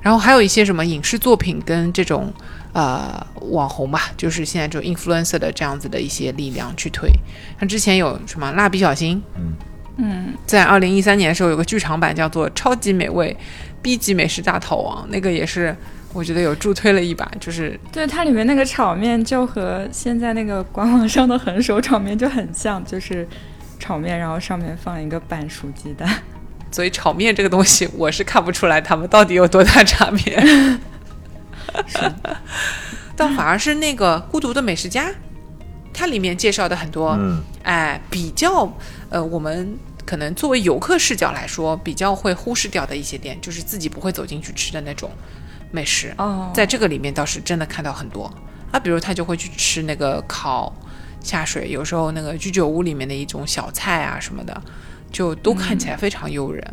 [0.00, 2.32] 然后还有一些什么影视作品跟这种。
[2.74, 7.10] 呃，网红吧，就是现在这种 influencer 的这样子的一些力量去推。
[7.58, 9.54] 像之前有什么蜡笔小新，嗯
[9.98, 13.36] 嗯，在二零一三年的时候有个剧场版叫做《超级美味
[13.82, 15.76] B 级美食大逃亡》，那个也是
[16.12, 17.28] 我觉得有助推了一把。
[17.40, 23.26] 就是对它里面那个炒面就和现在那个官网上的横手炒面就很像，就是
[23.80, 26.08] 炒面然后上面放一个半熟鸡蛋。
[26.70, 30.40] 所以炒面这个东西，我是看不出来他们到底有多大差别。
[31.86, 31.98] 是，
[33.16, 35.10] 但反而是那个孤独的美食家，
[35.98, 38.72] 它里面介绍的很多，嗯哎，比较
[39.10, 45.10] 呃，我们可能作为游客视角来说，比较会忽视掉的一些店，就是自己不会走进去吃的那种
[45.72, 46.14] 美食。
[46.18, 48.32] 哦，在这个里面倒是真的看到很多
[48.70, 50.72] 啊，比如他就会去吃那个烤
[51.20, 54.62] 下水，有时候那个居酒屋里面的一种小菜啊什么的，
[55.10, 56.64] 就都看起来非常诱人。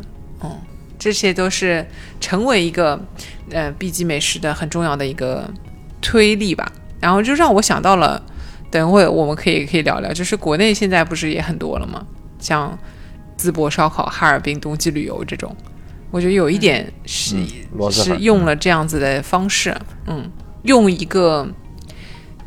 [0.44, 0.56] 嗯。
[0.98, 1.86] 这些都是
[2.20, 2.98] 成为一个
[3.50, 5.46] 呃 B 级美食的很重要的一个
[6.00, 8.20] 推力吧，然后就让我想到了，
[8.70, 12.04] 等会我们可以可以聊聊，就是国内现在不是也很多了吗？
[12.38, 12.76] 像
[13.38, 15.54] 淄博烧烤、哈尔滨冬季旅游这种，
[16.10, 17.36] 我觉得有一点是
[17.90, 19.74] 是用了这样子的方式，
[20.06, 20.30] 嗯，
[20.62, 21.46] 用一个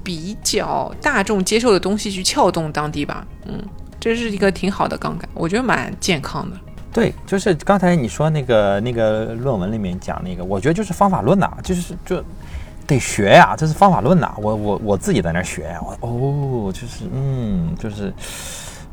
[0.03, 3.59] 比较大众接受的东西去撬动当地吧，嗯，
[3.99, 6.57] 这是一个挺好的杠杆，我觉得蛮健康的。
[6.91, 12.23] 对，就是刚才你说那个那个论文里面讲那个，我觉得就是方法论呐，就是就
[12.89, 14.33] 得学呀，这是方法论呐。
[14.37, 18.11] 我我我自己在那学，我哦，就是嗯，就是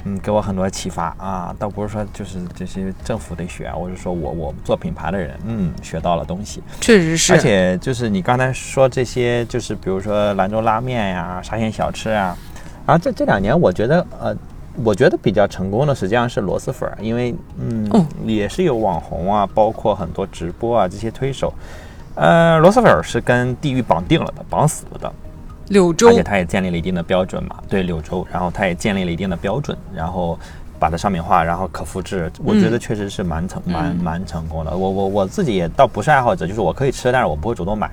[0.04, 1.56] 嗯，给我很多启发啊。
[1.58, 7.32] 倒不是说就是这些政府得学，我是说我我做品牌的人，嗯，学到了东西，确实是。
[7.32, 12.36] 而且就是你刚才说这些，就是比如说兰州拉面呀、沙县小吃啊，
[12.84, 14.36] 啊，这这两年我觉得呃。
[14.84, 21.50] 我觉得比较成功的实际上是螺蛳粉，因为嗯，也是有网红啊，包括很多直播啊这些推手，
[22.16, 25.12] 呃，螺蛳粉是跟地域绑定了的，绑死了的。
[25.68, 30.38] 柳州，而且它也建立了一定的标准嘛，对柳州，然后它也建立了一定的标准，然后
[30.78, 34.76] 把它商品化，然后可复制，我觉得确实是蛮成蛮蛮成功的。
[34.76, 37.90] 我我我自己也倒不是爱好者，就是我可以吃，但是我不会主动买。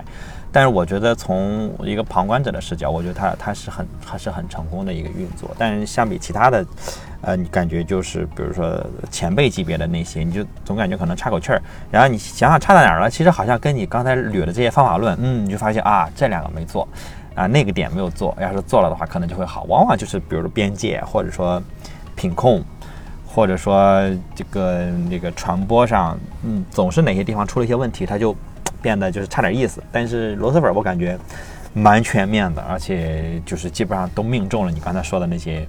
[0.53, 5.49] 但是我觉得从一个旁观者的视角，我觉得它它是很还是很成功的一个运作。
[5.57, 6.63] 但是相比其他的，
[7.21, 11.59] 呃，你感觉就是比如说前辈级别的那些，你就总感觉可能差口气儿。
[11.89, 13.09] 然后你想想差在哪儿了？
[13.09, 16.87] 其实好像跟你刚才捋的这些方法论，嗯，你就发现啊，这两个没做，
[17.33, 18.37] 啊，那个点没有做。
[18.39, 19.63] 要是做了的话，可能就会好。
[19.63, 21.59] 往往就是比如边界，或者说
[22.15, 22.63] 品控，
[23.25, 23.99] 或者说
[24.35, 28.35] 这个那个传播上，嗯，总是哪些地方出了一些问题，它就。
[28.83, 31.17] 变得就是差点意思，但是螺蛳粉我感觉
[31.73, 35.65] 蛮全面的，而且就是基本上都命中了你刚才说的那些，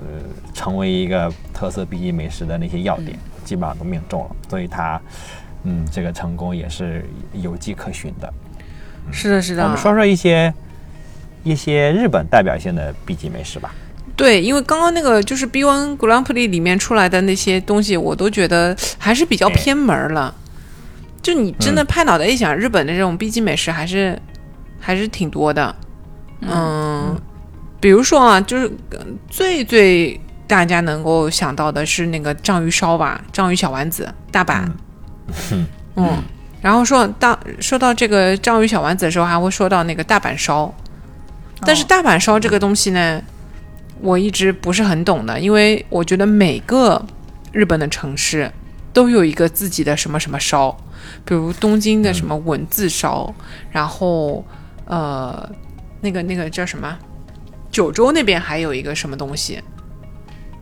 [0.00, 0.06] 呃，
[0.54, 4.98] 成为一个特色 B 级美食的那些要点，基本上都命中了，所以它，
[5.64, 8.32] 嗯，这个成功也是有迹可循的。
[9.10, 9.64] 是的，是的。
[9.64, 10.54] 我们说说一些
[11.42, 13.74] 一些日本代表性的 B 级美食吧。
[14.16, 20.34] 对，因为刚刚那个就是 B One Grand Prix 里面出来的那些东西，我都觉得还是比较偏门了。
[21.26, 24.16] 就你真的拍脑袋一想，日本的这种 B 级美食还是
[24.78, 25.74] 还是挺多的，
[26.42, 27.20] 嗯，
[27.80, 28.70] 比如说啊，就是
[29.28, 34.68] 最最大家能够想到的是那个章鱼烧吧，章鱼小丸子，大阪，
[35.96, 36.22] 嗯，
[36.60, 40.72] 然后说到说到这个章鱼小丸子的时候，还会说到那个大阪烧，
[41.62, 43.20] 但是大阪烧这个东西呢，
[44.00, 47.04] 我一直不是很懂的，因为我觉得每个
[47.50, 48.48] 日本的城市
[48.96, 50.74] 都有一个自己的什么什么烧。
[51.26, 53.32] 比如东京的什么文字烧，
[53.70, 54.42] 然后
[54.86, 55.46] 呃，
[56.00, 56.96] 那个那个叫什么？
[57.70, 59.60] 九州那边还有一个什么东西，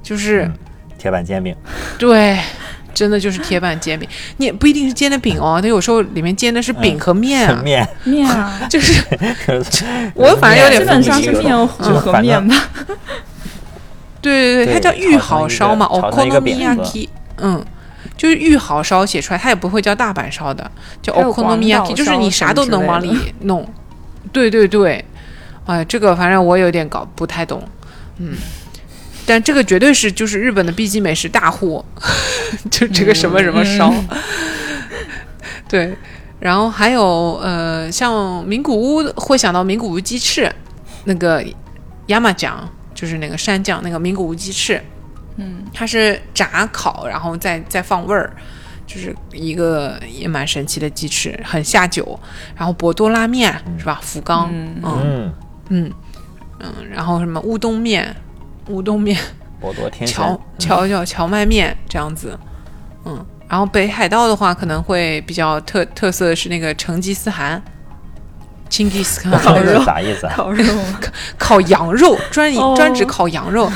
[0.03, 0.51] 就是
[0.99, 1.55] 铁板煎饼。
[1.97, 2.37] 对，
[2.92, 4.09] 真的就是铁板煎饼。
[4.38, 7.62] 你也不一定是煎的饼哦，它有时候里面煎的是饼和面啊。
[7.62, 9.01] 面面啊， 就是
[10.14, 12.68] 我反正有点基本上是面和面吧。
[14.20, 16.59] 对对对，它叫玉好烧嘛，哦，炒成一个饼。
[17.38, 17.64] 嗯。
[18.24, 20.70] 就是玉好烧写出来，它也不会叫大阪烧的，
[21.02, 23.68] 叫 okonomiyaki，就是你啥都能往里弄。
[24.32, 25.04] 对对对，
[25.66, 27.62] 哎，这个反正我有点搞不太懂，
[28.16, 28.34] 嗯。
[29.26, 31.84] 但这个绝对是就是日本的 B 级美食大户，
[32.70, 33.92] 就这个什么什么烧，
[35.68, 35.94] 对。
[36.40, 40.50] 然后还有呃，像名古屋会想到名古屋鸡翅，
[41.04, 41.44] 那个
[42.06, 44.82] 亚麻酱就是那个山酱，那个名古屋鸡翅，
[45.37, 48.33] 嗯，它是炸烤，然后再再放味儿，
[48.87, 52.18] 就是一个也蛮神奇的鸡翅，很下酒。
[52.57, 53.99] 然后博多拉面是吧？
[54.03, 55.33] 福冈，嗯
[55.68, 55.92] 嗯
[56.61, 58.14] 嗯，然后什么乌冬面、
[58.68, 59.18] 乌冬面、
[59.61, 62.38] 博多天荞神，荞荞荞麦面这样子，
[63.05, 63.25] 嗯。
[63.47, 67.62] 然后北海道的话，可能会比较特特色的是那个成吉思汗。
[68.70, 70.33] 成吉思汗烤肉啥意思啊？
[70.35, 70.64] 烤肉，
[71.38, 73.70] 烤羊肉，专专指烤羊肉。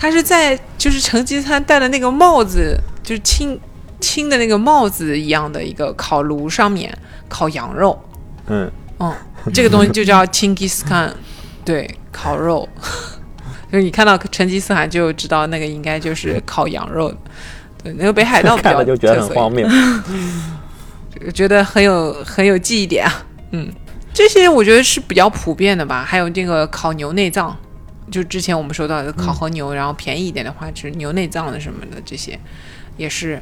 [0.00, 3.58] 他是在就是成吉思汗戴的那个帽子，就是青
[4.00, 6.96] 青的那个帽子一样的一个烤炉上面
[7.28, 7.98] 烤羊肉。
[8.48, 9.14] 嗯，嗯，
[9.54, 11.10] 这个东西就叫 Chinggis Khan，
[11.64, 12.68] 对，烤肉。
[13.70, 17.12] 就是你看到成吉思汗就知道那个应该就是烤羊肉。
[17.82, 19.68] 对，那个北海道比较看了就觉得很荒谬。
[21.26, 23.24] 我 觉得很有很有记忆点啊。
[23.50, 23.68] 嗯，
[24.14, 26.04] 这些我觉得是比较普遍的吧。
[26.06, 27.56] 还有这个烤牛内脏，
[28.10, 32.38] 就之前我们说到的烤和牛，然后便宜一点的话就是牛内脏的什么的，这些
[32.96, 33.40] 也是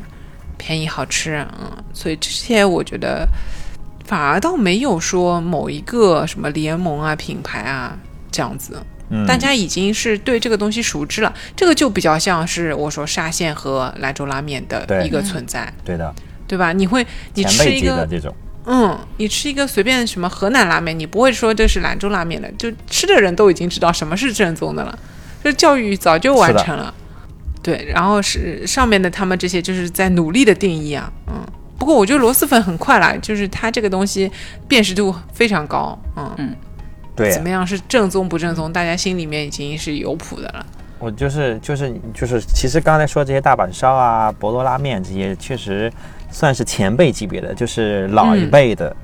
[0.57, 1.47] 便宜好吃。
[1.61, 3.29] 嗯，所以这些我觉得
[4.05, 7.99] 反而倒没有说某一个什么联盟啊、品牌啊
[8.31, 8.83] 这样子。
[9.11, 16.13] 嗯，大家已经是对这个东西熟知了，这个就比较像是我说沙县和兰州拉面的一个存在，对的，
[16.49, 16.73] 对吧？
[16.73, 18.35] 你会你吃一个这种，
[18.67, 24.99] 嗯，你吃一个随便什么河南拉面，你不会说这是兰州拉面的，就吃的人都已经知道什么是正宗的了，
[25.43, 26.93] 这教育早就完成了。
[27.63, 31.35] 对，然后是上面的他们这些就是在努力的定义啊，嗯。
[31.77, 34.31] 不过我觉得螺蛳粉很快啦，就是它这个东西
[34.67, 35.99] 辨识度非常高，
[36.39, 36.55] 嗯，
[37.15, 40.65] 对怎么样是正宗不正宗，大家心里面已经是有谱的了。
[40.99, 45.93] 我就是就是就是，其实刚才说这些大阪烧啊、博多拉面这些，确实
[46.35, 48.95] 算是前辈级别的，就是老一辈的、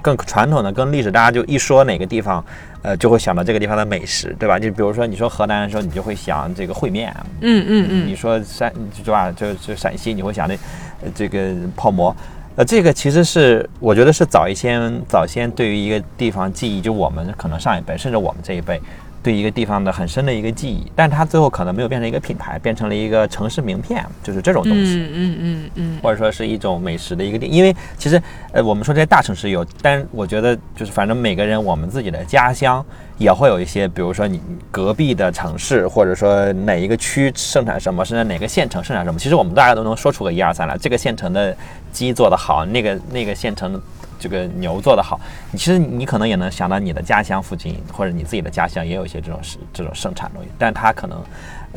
[0.00, 1.12] 更传统的、更历史。
[1.12, 2.42] 大家就一说哪个地方，
[2.80, 4.58] 呃，就会想到这个地方的美食，对吧？
[4.58, 7.12] 就比如说你说河南的时候，你就会想这个烩面；
[7.42, 8.72] 嗯嗯嗯，你说山
[9.04, 9.30] 对吧？
[9.30, 10.54] 就就陕西，你会想那
[11.02, 12.16] 呃这个泡馍。
[12.56, 18.80] 呃，这个其实是我觉得是早一些早先对于一个地方记忆，就我们可能上一辈，甚至我们这一辈，
[19.22, 24.96] 对一个地方的很深的一个记忆，但是它最后可能没有变成一个品牌，变成了一个城市名片，就是这种东西。
[24.96, 28.20] 嗯嗯嗯嗯，或者说是一种美食的一个店，因为其实，
[28.52, 32.84] 呃，我们说这些大城市有，但我觉得就是反正每个人我们自己的家乡
[33.18, 40.78] 也会有一些，比如说你隔壁的城市，或者说哪一个区盛产什么，甚至哪个县城盛产什么，其实我们大家都能说出个一二三来。
[40.78, 41.54] 这个县城的
[41.92, 43.80] 鸡做得好，那个那个县城的
[44.20, 45.18] 这个牛做得好，
[45.50, 51.20] 你其实你可能也能想到你的家乡附近或者你自己的家乡也有一些这种是这种生产东西，但它可能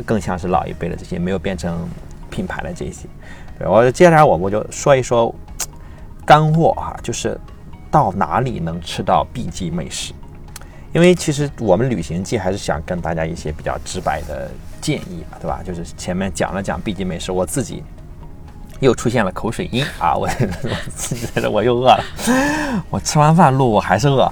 [0.06, 1.88] 更像是老一辈的这些没有变成
[2.30, 3.08] 品牌的这些。
[3.66, 5.34] 我接下来我我就说一说
[6.26, 7.40] 干货哈、就是
[7.90, 10.14] 到哪里能吃到 B 级美食。
[10.92, 15.62] 因为其实我们旅行季还是想跟大家一些比较直白的建议吧，对吧？
[15.66, 17.84] 就是前面讲了讲 B 级美食，我自己
[18.84, 20.28] 又出现了口水音啊，我
[20.64, 22.04] 我自己在这我又饿了，
[22.90, 24.32] 我吃完饭录我还是饿，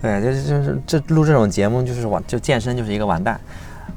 [0.00, 3.38] 对，就是就是这录这种节目就是完就健身就是一个完蛋。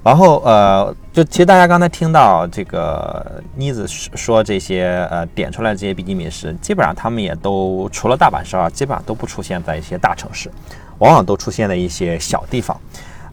[0.04, 10.50] 然后呃，就其实大家刚才听到这个妮子说这些呃点出来这些 B 级美食，基本上他们也都除了大阪烧啊，基本上都不出现在一些大城市，
[10.98, 12.76] 往往都出现在一些小地方。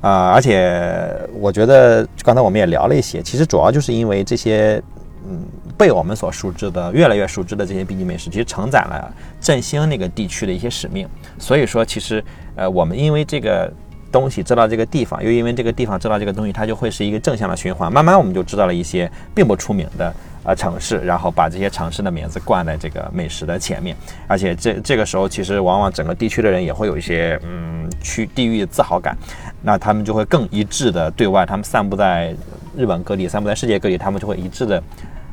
[0.02, 4.82] 呃，而且我觉得刚才我们也聊了一些，其实主要就是因为这些
[5.26, 5.42] 嗯
[5.78, 11.08] 被我们所熟知的越来越熟知的这些 B 级美食，其实承载了振兴那个地区的一些使命。
[11.38, 12.22] 所以说，其实
[12.56, 13.72] 呃我们因为这个。
[14.10, 17.92] 东西知道这个地方，又因为这个地方知道这个东西，它就会是一个正向的循环。
[17.92, 20.14] 慢慢我们就知道了一些并不出名的
[20.44, 23.94] 呃城市，然后把这些城市的名字冠在这个美食的前面。
[24.26, 29.14] 而且这这个时候，其实往往整个地区的人也会有一些嗯区地域自豪感，
[29.60, 32.34] 那他们就会更一致的对外，他们散布在
[32.74, 34.82] 日本各地，散布在世界各地，他们就会一致的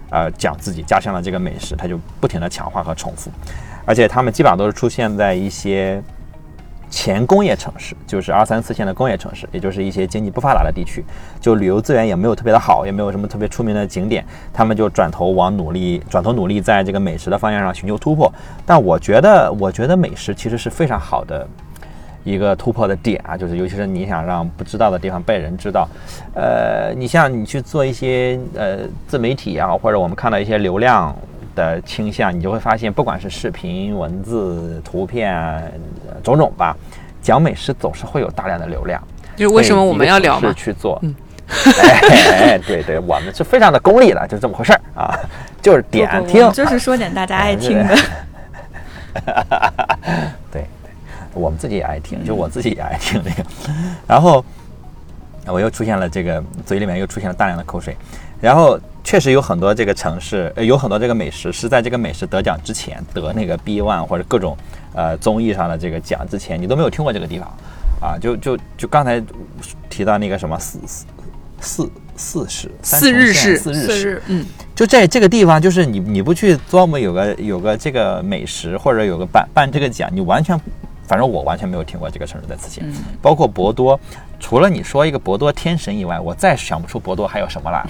[0.09, 3.31] 呃讲自己家乡的这个美食，他就不停的强化和重复。
[3.85, 6.01] 而且他们基本上都是出现在一些。
[6.87, 11.03] 前工业城市就是二三四线的工业城市，也就是一些经济不发达的地区，
[11.41, 18.31] 就旅游资源也没有特别的好，也没有什么特别出名的景点，他们就转头往努力，转头努力在这个美食的方向上寻求突破。
[18.65, 21.45] 但我觉得，我觉得美食其实是非常好的
[22.25, 25.87] 一个突破的点啊，就是尤其是你想让不知道的地方被人知道，
[26.33, 31.15] 呃，你像你去做一些呃自媒体啊，或者我们看到一些流量。
[31.55, 36.75] 的倾向，你就会发现，不管是视频、文字、图片呃种种吧，
[37.21, 39.01] 讲美食总是会有大量的流量。
[39.37, 40.49] 就是为什么我们要聊嘛？
[40.49, 41.15] 是去做，嗯
[41.81, 45.17] 哎，对对，我们是非常的功利的，就这么回事儿啊，
[45.61, 47.95] 就是点听，就是说点大家爱听的。
[50.51, 50.65] 对对，
[51.35, 53.47] 我们自己也爱听，就我自己也爱听这个。
[54.07, 54.43] 然后
[55.45, 57.95] 我又出现了这个嘴里面又出现了大量的口水，
[58.41, 64.57] 然后确实有很多这个城市，呃，有很多这个美食是在这个美食得奖之前得那个 B one 或者各种
[64.95, 67.47] 呃综艺上的这个奖之前，你都没有听过这个地方。
[68.01, 68.17] 啊。
[68.19, 69.21] 就就就刚才
[69.89, 71.03] 提到那个什么四四
[71.59, 80.59] 四四市三四日市，四日市，嗯，就在这个地方，就是你你不去琢磨有个有个这个美食，或者有个办办这个奖，你完全，
[81.07, 83.99] 反正我完全没有听过这个城市在此前，嗯包括博多，
[84.39, 87.89] 除了你说一个博多天神以外，我再想不出博多还有什么来了。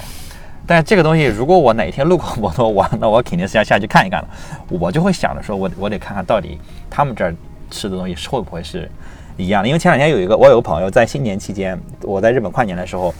[0.68, 4.28] 但这个东西，如果我哪天路过博多，我那我肯定是要下去看一看了。
[4.68, 6.60] 我就会想着说，我我得看看到底
[6.90, 7.36] 他们这儿
[7.70, 8.90] 吃的东西是会不会是
[9.38, 9.68] 一样的。
[9.68, 13.14] 因为前两天有一个我有个朋友在新年期间，我在日本跨年的时候，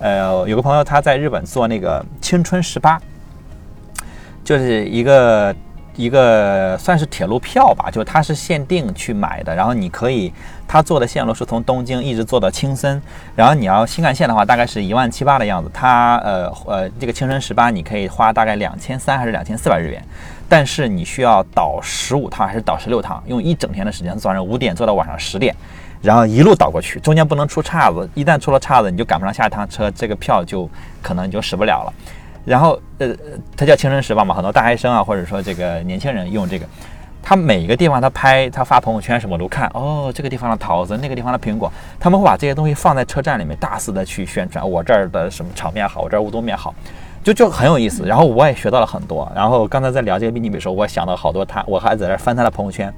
[0.00, 3.00] 呃，有个朋友他在日本做那个青春十八，
[4.42, 5.54] 就是一个
[5.98, 10.32] 一个算是铁路票吧，就它是限定去买的，然后你可以，
[10.68, 13.02] 它坐的线路是从东京一直坐到青森，
[13.34, 20.00] 然后你要新干线的话，大概是一万七八的样子，它呃呃这个青春十八你可以花大概两千三还是两千四百日元，
[20.48, 25.52] 但是你需要倒十五趟还是倒十六趟，用一整天的时间，早上五点坐到晚上十点。
[26.00, 30.70] 然后一路倒过去，中间不能出岔子，一旦出了岔子，你就赶不上下一趟车，这个票就
[31.02, 31.92] 可能就使不了了。
[32.48, 33.14] 然后呃，
[33.56, 36.66] 它叫青春时报嘛，很多大学生啊，或者说这个年轻人用这个，
[37.22, 41.70] 他每个地方他拍他发朋友圈什么都看，哦，这个地方的桃子，那个地方的苹果，
[42.00, 46.74] 他们会把这些东西放在车站里面大肆的去宣传，我这儿的什么炒面好，我这儿乌冬面好。
[47.24, 49.30] 就就很有意思，然后我也学到了很多。
[49.34, 52.94] 然后刚才在聊这个秘密的时候，我想到好多他，我还在那儿翻他的朋友圈，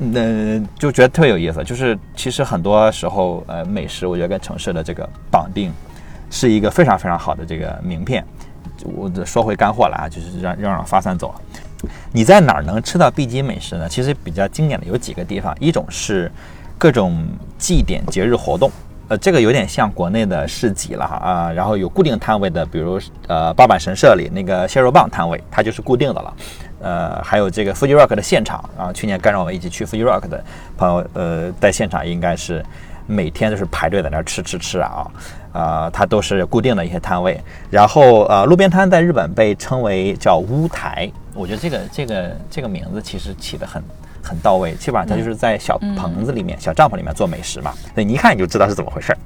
[0.00, 1.64] 嗯、就觉得特别有意思。
[1.64, 5.72] 就是其实很多时候，呃，美食我觉得跟城市的这个绑定
[6.28, 8.22] 是一个非常非常好的这个名片。
[8.84, 11.40] 我说回干货了啊，就是让让让发散走了。
[12.12, 13.88] 你在哪儿能吃到 B 级美食呢？
[13.88, 16.30] 其实比较经典的有几个地方，一种是
[16.76, 17.26] 各种
[17.58, 18.70] 祭典节日活动，
[19.08, 26.34] 呃，这个有点像国内的市集了哈啊，然后有固定摊位的，比如呃八坂神社里那个蟹肉棒摊位，它就是固定的了。
[26.82, 30.42] 呃，还有这个 Fuji Rock 的现场啊，去年跟着我们一起去 Fuji Rock 的
[30.76, 32.64] 朋友，呃，在现场应该是
[33.10, 35.06] 每天都是排队在那儿吃吃吃啊，
[35.52, 37.38] 啊，它都是固定的一些摊位。
[37.68, 43.82] 然后呃，路边摊在日本被称为叫屋台，我觉得这个这个这个名字其实起得很
[44.22, 49.18] 很到位，基本上它就是在小棚子里面、小帐篷里面做美食嘛，所以你一看你就知道是怎么回事儿。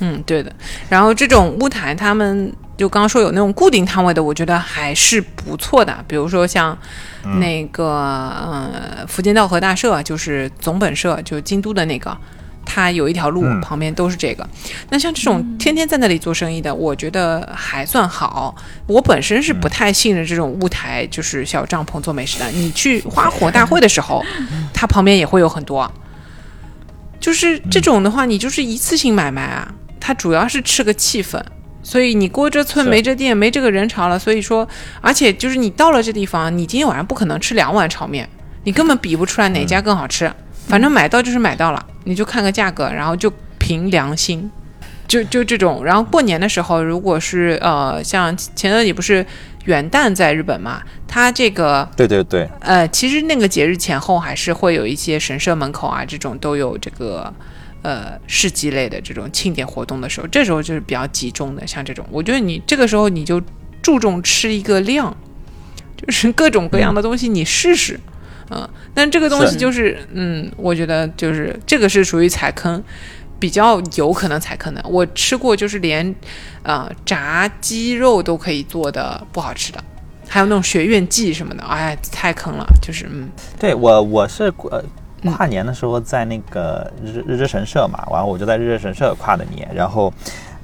[0.00, 0.52] 嗯，对的。
[0.88, 5.96] 然后这种屋台，他们就刚刚说有那种固定摊位的，我觉得还是不错的。
[6.08, 6.76] 比如说像
[7.38, 12.16] 那个呃福建道和大社，就是总本社，就京都的那个，
[12.64, 14.48] 它有一条路嗯旁边都是这个。
[14.90, 18.54] 那像这种天天在那里做生意的，我觉得还算好。
[18.86, 22.50] 我本身是不太信任这种屋台，就是小帐篷做美食的。
[22.50, 24.24] 你去花火大会的时候，
[24.72, 25.90] 它旁边也会有很多。
[27.20, 31.40] 就是这种的话，你就是一次性买卖啊，它主要是吃个气氛。
[31.82, 34.18] 所以你过这村没这店，没这个人潮了。
[34.18, 34.66] 所以说，
[35.00, 38.28] 而且就是你到了这地方，你今天晚上不可能吃两碗炒面，
[38.64, 40.32] 你根本比不出来哪家更好吃。
[40.66, 44.50] 反正买到就是买到了，你就看个价格，然后就凭良心，
[45.06, 45.84] 就就这种。
[45.84, 49.24] 然后过年的时候，如果是呃，像前段你不是
[49.66, 57.32] 元旦在日本嘛，它这个对对对，呃，其实那个节日前后还是会有一些神社门口啊，这种都有这个
[57.82, 61.66] 呃市集类的这种庆典活动的时候，这时候就是比较集中的。
[61.66, 63.40] 像这种，我觉得你这个时候你就
[63.80, 65.14] 注重吃一个量，
[65.96, 68.00] 就是各种各样的东西你试试，嗯、
[68.94, 72.82] 但这个东西就是嗯，我觉得就是这个是属于踩坑。
[73.36, 76.14] 比较有可能踩坑的，我吃过，就是连，
[76.62, 79.84] 呃，炸鸡肉都可以做的不好吃的，
[80.26, 83.28] 还有那种学院祭什么的，哎，太坑了，就是嗯，
[83.58, 84.82] 对我我是呃
[85.22, 85.32] 嗯。
[85.32, 90.10] 跨年的时候在那个日日之神社嘛，完了我就在日之神社跨的年，然后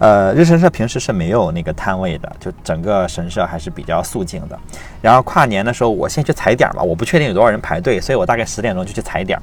[0.01, 4.59] 呃日神社平时是没有那个摊位的，就整个神社还是比较肃静的。
[5.03, 9.42] 然后跨年的时候我先去踩点儿嘛，我不确定有多少人排队，所以我大概十点钟就去踩点儿。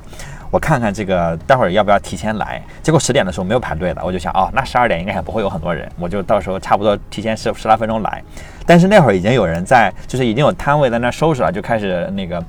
[0.49, 8.23] 我看看这个待会儿要不要提前来，结果十点的时候没有排队的，我就想哦，那十二点应该也不会有很多人，我就到时候差不多提前十十来分钟来。
[8.65, 12.43] 但是那会儿已经有人在，就是已经有摊位在那收拾了，就开始那个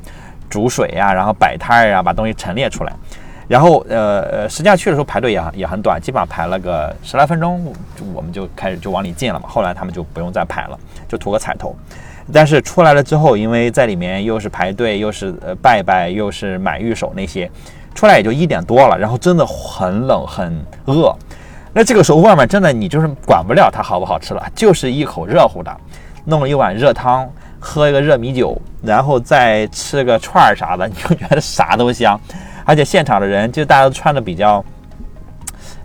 [0.49, 2.93] 煮水呀、然后摆摊儿啊，把东西陈列出来。
[3.49, 7.75] 然后呃呃，实际上去的时候排队也也很短，基本上排了个十来分钟，
[8.15, 9.49] 我们就开始就往里进了嘛。
[9.49, 10.79] 后来他们就不用再排了，
[11.09, 11.75] 就图个彩头。
[12.31, 17.51] 但是出来了之后，因为在里面又是排队，又是呃拜拜，又是买玉手那些，
[17.95, 21.11] 出来也就一点多了，然后真的很冷很饿。
[21.73, 25.75] 那这个时候外面真的你就是管不了它好不好吃了，就是一口热乎的，
[26.27, 27.27] 弄了一碗热汤，
[27.59, 32.21] 喝一个热米酒，然后再吃个串儿啥的，你就觉得啥都香。
[32.69, 34.63] 而且现场的人就大家都穿的比较。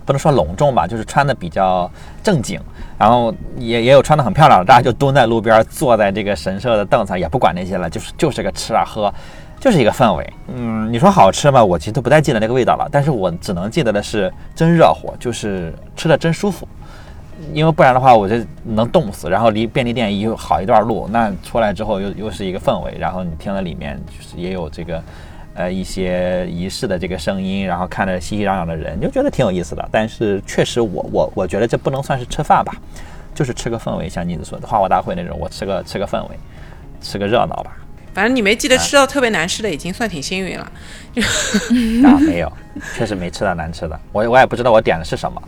[0.06, 1.90] 不能说隆重吧，就是穿的比较
[2.22, 2.60] 正经，
[2.98, 9.10] 然后也也有穿的很漂亮的，大家就蹲在路边，坐在这个神社的凳子上，也不管那些了，就是就是个吃啊喝，
[9.58, 10.32] 就是一个氛围。
[10.48, 11.64] 嗯，你说好吃吗？
[11.64, 16.68] 我其实都不太记得那个味道了，但是我只能记得的是真热乎，就是吃的真舒服。
[17.54, 19.30] 因为不然的话，我就能冻死。
[19.30, 25.02] 然后离便利店又好一段路，那出来之后又又是一个氛围，然后你听了里面就是也有这个。
[25.54, 29.88] 呃，一些仪式的这个声音，然后看着熙熙攘攘的人，就觉得挺有意思的。
[29.92, 32.74] 但是确实，我我我觉得这不能算是吃饭吧，
[33.34, 34.08] 就是吃个氛围。
[34.08, 36.36] 像妮子说的花火大会那种，我吃个吃个氛围，
[37.00, 37.76] 吃个热闹吧。
[38.12, 40.72] 反正你没记得吃到特别难吃的，已经算挺幸运了。
[42.04, 42.52] 啊，没有，
[42.96, 43.98] 确实没吃到难吃的。
[44.12, 45.40] 我我也不知道我点的是什么。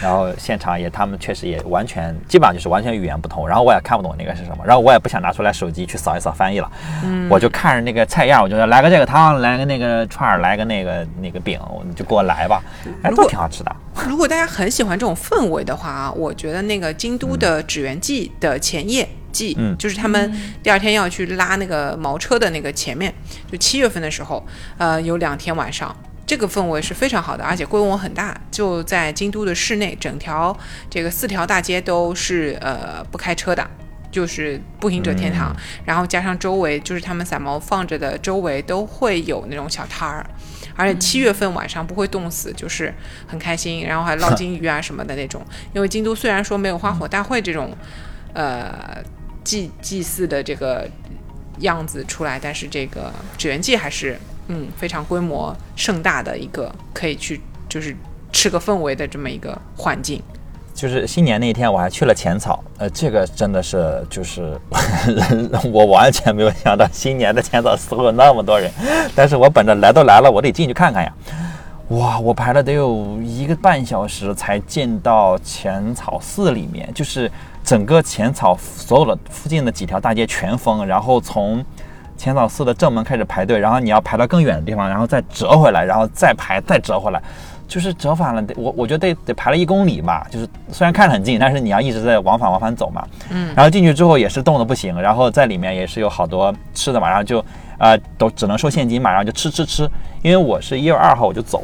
[0.00, 6.70] 然后现场也，他们确实也完全，基本上就是完全语言不通，然后我也看不懂那个是什么，然后我也不想拿出来手机去扫一扫翻译了，
[7.04, 12.62] 嗯，我就看着那个菜样，我就说来个这个汤，来个那个串儿，来个那个那个饼，你就给我来吧，
[13.02, 13.76] 哎，都挺好吃的。
[14.06, 20.32] 如果大家很喜欢这种氛围的话啊，我觉得那个京都的纸园祭的前夜祭，嗯，就是他们
[20.62, 23.12] 第二天要去拉那个毛车的那个前面，
[23.52, 24.42] 就七月份的时候，
[24.78, 25.94] 呃，有两天晚上。
[26.30, 30.56] 这个氛围是非常好的，而且规模很大，就在京都的市内，整条
[30.88, 33.68] 这个四条大街都是呃不开车的，
[34.12, 35.52] 就是步行者天堂。
[35.84, 40.24] 然后加上周围就是他们散毛放着的周围都会有那种小摊儿，
[40.76, 42.94] 而且七月份晚上不会冻死，就是
[43.26, 43.84] 很开心。
[43.84, 45.44] 然后还捞金鱼啊什么的那种。
[45.74, 47.76] 因为京都虽然说没有花火大会这种
[48.34, 49.02] 呃
[49.42, 50.88] 祭祭祀的这个
[51.58, 54.16] 样子出来，但是这个纸鸢祭还是。
[54.52, 57.96] 嗯，非常规模盛大的一个可以去就是
[58.32, 60.20] 吃个氛围的这么一个环境。
[60.74, 64.58] 就是新年那一天，我还去了浅草，呃，这个真的是就是
[65.72, 68.68] 我完全没有想到新年的浅草寺会有那么多人，
[69.14, 71.14] 但是我本着来都来了，我得进去看看呀。
[71.90, 77.30] 哇，我排了得有一个半小时才进到浅草寺里面，就是
[77.62, 81.64] 整个浅草所有的附近的几条大街全封，然后从。
[82.20, 87.22] 浅草寺的正门开始排队，然后你要排到更远的地方，然后再折回来，然后再排，再折回来，
[87.66, 88.42] 就是折返了。
[88.42, 93.02] 得我我觉得得得排了一公里吧，就是虽然看着很近，但是你要一直在往返往返走嘛。
[93.30, 93.54] 嗯。
[93.56, 97.42] 然后进去之后也是冻得不行，然后在里面也是有好多吃的嘛，然后就
[97.78, 99.88] 啊都只能收现金嘛，然后就吃吃吃。
[100.20, 101.62] 因为我是一月二号我就走，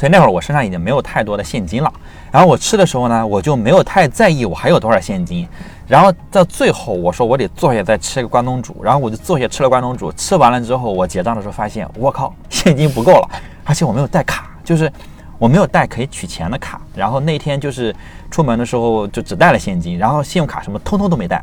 [0.00, 1.92] 所以那会儿我身上已经没有太多的现金了。
[2.32, 5.46] 然后我吃的时候呢，我就没有太在意我还有多少现金。
[5.86, 10.10] 然后到最后，我说我得坐下再吃个关东煮，然后我就坐下吃了关东煮。
[10.12, 13.28] 吃完了之后，我结账的时候发现，我靠，现金不够了，
[13.62, 14.90] 而且我没有带卡，就是
[15.38, 16.80] 我没有带可以取钱的卡。
[16.94, 17.94] 然后那天就是
[18.30, 21.42] 出门的时候就只带了现金，然后信用卡什么通通都没带。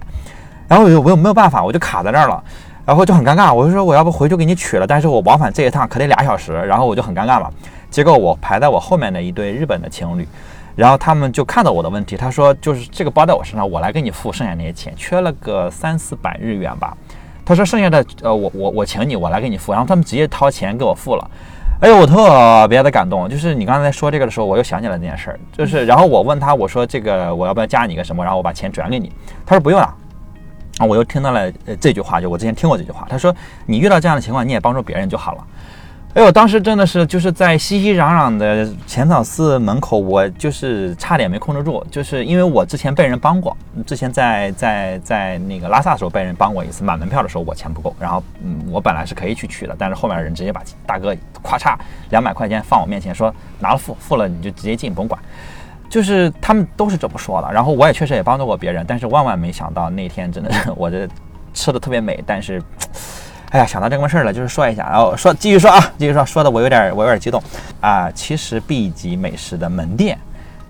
[0.67, 2.43] 然后我又我又没有办法，我就卡在那儿了，
[2.87, 3.53] 然后就很尴尬。
[3.53, 7.51] 我就说我要不回去给你取了，但是我往返这一趟可得俩小时，然后我就很尴尬嘛。
[7.89, 10.27] 结果我排在我后面的一对日本的情侣。
[10.75, 16.95] 然后他们就看到我的问题，他说：“就是这个包在我身上，我来给你付剩下那些钱，缺了个三四百日元吧。”
[17.43, 21.31] 他说：“剩下的，呃，我我我请你，我来给你付。”然后他们直接掏钱给我付了。
[21.81, 23.27] 哎呦，我特别的感动。
[23.27, 25.39] 就是你刚才说这个的时候，我又想起来那件事儿。
[25.51, 28.23] 就是，然后我问他，我说：“这个我要不要加你个什么？
[28.23, 29.11] 然后我把钱转给你。”
[29.47, 29.91] 他说：“不用了。”
[30.77, 33.07] 啊，我又听到了呃这句话，就我之前听过这句话。
[33.09, 33.35] 他说
[33.65, 35.43] ：“你遇到这样的情况，你也帮助别人就好了。”
[36.17, 43.55] 哎呦，当时真的是就是在熙熙攘攘的浅草寺门口，我就是差点没控制住，就是因为我之前被人帮过，
[43.85, 51.13] 之前在在在那个拉萨的时候被人帮过一次，买门票的时候我钱不够，然后嗯，我本来是可以去取的，但是后面的人直接把大哥
[51.43, 51.77] 咵嚓
[52.09, 55.21] 两百块钱放我面前，说拿了付付了你就直接进，甭管，
[55.87, 57.53] 就是他们都是这么说的。
[57.53, 61.07] 然后我也确实也帮助过别人，但是万万没想到那天真的是 我这
[61.53, 62.59] 吃的特别美，但是。
[63.57, 67.41] 哎呀，想到这个事儿了，就是说一下，然后说继续说啊，继续说，说的我有点我有点激动
[67.81, 68.07] 啊。
[68.11, 70.15] 其实 B 级美食的门店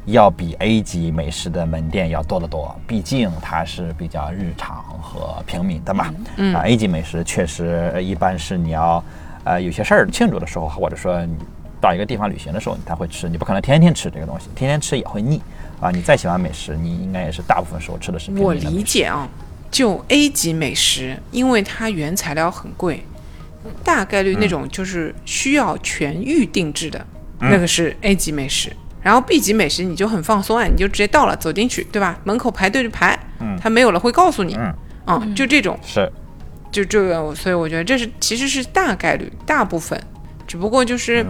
[0.06, 6.14] 要比 A 级美食的门店要多得多，毕竟它是比较日常和平民的嘛。
[6.38, 6.56] 嗯。
[6.56, 9.04] 啊，A 级美食确实一般是你要
[9.44, 11.36] 呃有些事儿庆祝的时候，或者说你
[11.82, 15.42] 到一个地方旅行的时候你才会吃，你不可能天天吃这个东西，天天吃也会腻
[15.82, 15.92] 啊。
[15.92, 18.32] 你再喜欢美食，你应该也是大部分时候吃的是。
[18.32, 19.28] 我理解啊。
[19.70, 23.04] 就 A 级美食，因为它原材料很贵，
[23.84, 27.06] 大概率那种就是需要全预定制的，
[27.40, 28.72] 那个是 A 级美食。
[29.04, 32.20] 然后 B 级美食你就很放松啊，你就直接到了走进去，对吧？
[32.26, 33.18] 门口排队就排，
[33.62, 34.58] 它没有了会告诉你，
[35.06, 36.12] 啊，就这种，是
[36.72, 39.98] 就这个，所以我觉得这是其实是大概率，大部分，
[40.46, 41.26] 只不过就是。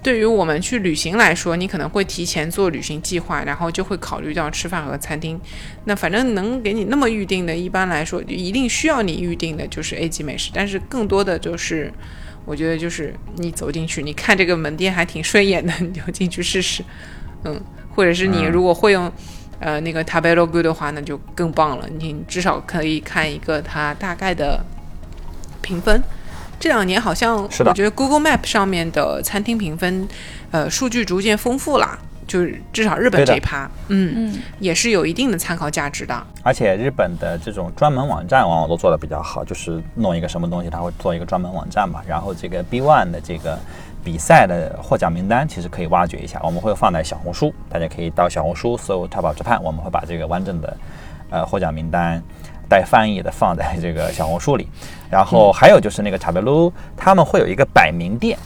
[0.00, 5.38] 嗯对于我们去旅行来说，你可能会提前做旅行计划，然后就会考虑到吃饭和餐厅。
[5.84, 11.92] 那反正能给你那么预定的，一般来说一定需要你预定的就是 A 级美食，但是更多的就是，
[12.46, 16.82] 我觉得就是你走进去，你看这个门店还挺顺眼的， 你就进去试试，
[17.44, 17.60] 嗯，
[17.94, 19.12] 或者是你嗯如果会用。
[19.62, 21.86] 呃，那个 Tabelog 的话，那就更棒了。
[21.98, 24.64] 你至少可以看一个它大概的
[25.60, 26.02] 评分。
[26.60, 30.06] 这两年好像是的我觉得 Google Map 上面的餐厅评分，
[30.52, 31.98] 呃，数据逐渐丰富了。
[32.28, 36.14] 就是至少日本这一趴，嗯，嗯，也是有一定的参考价值的。
[36.44, 42.00] 而且日本的这种专门网站往往都做的比较好，就是弄一个什么东西，它会做一个专门网站嘛。
[42.06, 43.58] 然后这个 B One 的这个
[44.04, 50.76] 比赛的获奖名单，其实可以挖掘一下，我们会放在小红书，大家可以到小红书搜“淘宝之盼”，我们会把这个完整的
[51.30, 52.22] 呃获奖名单
[52.70, 54.66] 带翻译的放在这个小红书里。
[55.10, 58.38] 然后还有就是那个塔贝鲁，他们会有一个百名店。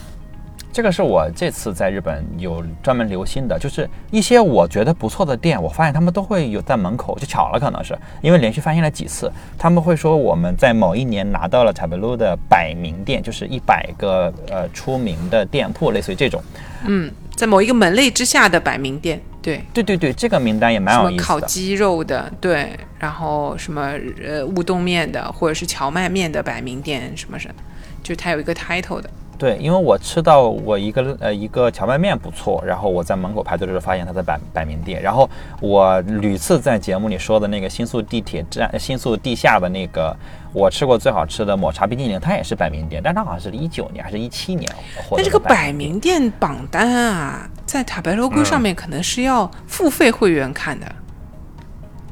[0.73, 16.43] 这个是我这次在日本有专门留心的，就是一些我觉得不错的店，我发现他们都会有在门口，就巧了，可能是因为连续发现了几次，他们会说我们在某一年拿到了塔贝鲁的百名店，就是一百个呃出名的店铺，类似于这种。
[16.87, 21.23] 嗯，在某一个门类之下的百名店，对，对对对，这个名单也蛮什有意思的。
[21.23, 23.93] 么烤鸡肉的，对，然后什么
[24.27, 27.55] 呃乌冬面的，或者是荞麦面的百名店，什么什么，
[28.03, 29.11] 就它有一个 title 的。
[29.37, 35.29] 对，因为我吃到我一个呃一个荞麦面不错，然后我在门口排队的时候发现它在摆摆名店，然后
[35.61, 40.17] 我屡次在节目里说的那个新宿地铁站、呃新宿地下的那个
[40.53, 50.87] 我吃过最好吃的抹茶冰激凌，它也是摆名店，但它好像是一九年还是一七年获得的但这个摆名名店榜单啊，在塔白 logo 上面可能是要付费会员看的。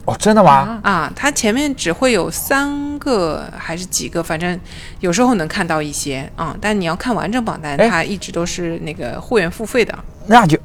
[0.04, 0.80] 哦，真的吗？
[0.82, 4.58] 啊，它前面只会有三个还是几个，反正
[4.98, 9.96] 有时候能看到一些啊、但你要看完整榜单，哎它一直都是那个会员付费的。
[10.26, 10.58] 那就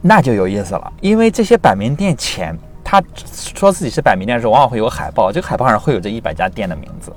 [0.00, 3.02] 那就有意思了，因为这些百名店前他
[3.56, 7.12] 说自己是百名店的时候，往往会有海报，这个海报上会有这一百家店的名字。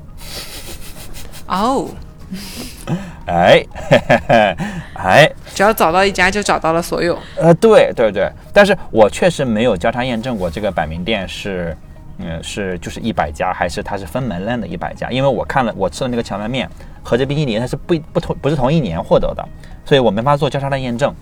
[1.45, 1.87] 哦，
[3.25, 4.57] 哎，嘿嘿嘿，
[4.95, 7.17] 哎，只要找到一家就找到了所有。
[7.37, 11.75] 呃，对对对，但是我确实没有交叉验证过这个百名店是，
[12.19, 15.09] 嗯，是就是一百家，还是它是分门类的一百家？
[15.09, 16.69] 因为我看了我吃的那个荞麦面
[17.03, 19.47] 和这冰淇淋，它是不不同不是同一年获得的，
[19.85, 21.13] 所以我没法做交叉的验证。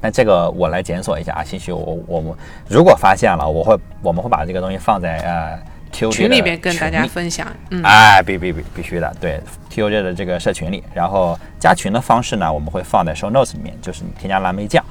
[0.00, 2.34] 那这个我来检索一下啊，兴许我我们
[2.68, 5.58] 如果发现了，我会我们会把这个东西放在呃
[5.92, 9.40] 群里边跟大家分享，嗯，哎，必必必必须的，对
[9.70, 14.84] TOJ 的这个社群里，然后加群的方式呢，我们会放在 show notes 里面，就是你添加蓝莓酱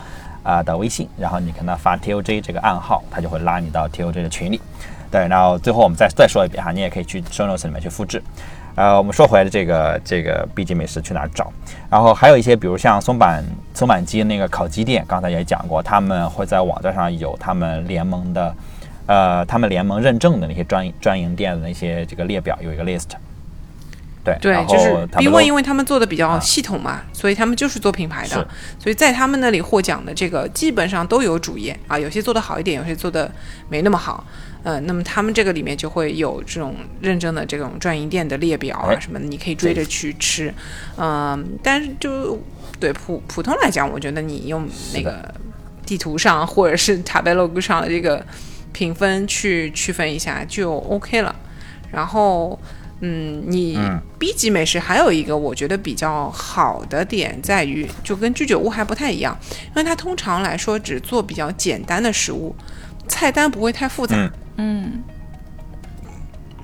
[0.44, 4.62] 啊、的微信，然后你跟他发 TOJ 这个暗号，他就会拉你到 TOJ 的群里。
[5.12, 8.24] 对，然后最后我们再再说一遍哈，你也可以去 show notes 里面去复制。
[8.76, 11.52] 呃，我们说回来的这个这个 B 级美食去哪儿找？
[11.90, 13.44] 然后还有一些，比如像松板
[13.74, 18.56] 松板鸡那个烤鸡店，刚才也讲过，他们会在网站上有他们联盟的，
[19.06, 23.08] 呃，他们联盟认证的那些专专营店的那些这个列表，有一个 list。
[24.24, 28.48] 对，对就是他 B 们 One，都因为他们做的比较系统嘛，所以他们就是做品牌的，
[28.78, 33.32] 所以在他们那里获奖的这个基本上都有主页啊，有些做的好一点，有些做的
[33.68, 34.24] 没那么好。
[34.64, 40.54] 嗯、那么他们这个里面就会有这种认证的这种专营店的列表啊哎什么的，你可以追着去吃。
[40.98, 42.40] 嗯、但是就
[42.80, 45.34] 对普普通来讲，我觉得你用那个
[45.84, 48.24] 地图上或者是塔贝 logo 上的这个
[48.72, 51.36] 评分去区分一下就 OK 了。
[51.92, 52.58] 然后，
[53.02, 59.38] 嗯，你嗯 B 级美食还有一个我觉得比较好的点在于，就跟居酒屋还不太一样，
[59.70, 62.56] 因为它通常来说只做比较简单的食物，
[63.08, 64.16] 菜单不会太复杂。
[64.16, 65.04] 嗯嗯，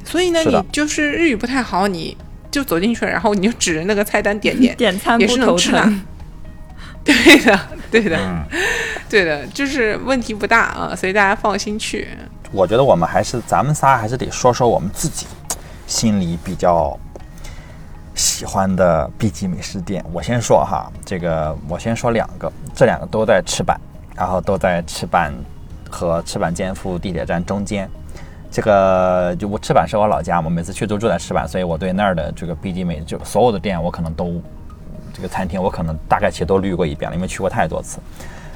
[0.03, 2.15] 所以呢，你就是日语不太好，你
[2.49, 6.01] 就走进去，然后你就指着那个菜单点点， 点餐也不头是能吃的疼。。
[7.07, 8.43] 对的，对的，嗯，
[9.09, 12.07] 对的，就是问题不大啊，所以大家放心去。
[12.51, 15.25] 我觉得我们还是咱们仨还是得说说我们自己
[15.85, 16.97] 心里比较
[18.13, 20.03] 喜欢的 B 级美食店。
[20.11, 23.77] 我先说哈，这个我先说两个，这两个都在赤坂，
[24.15, 25.33] 然后都在赤坂
[25.89, 27.89] 和赤坂健富地铁站中间。
[28.49, 34.41] 这个就我赤坂是我老家，我每次去都住在赤坂，所以我对那儿的这个 B 级美就所有的店我可能都
[35.17, 37.97] 这个餐厅我可能大概其实都滤过一遍了，因为去过太多次。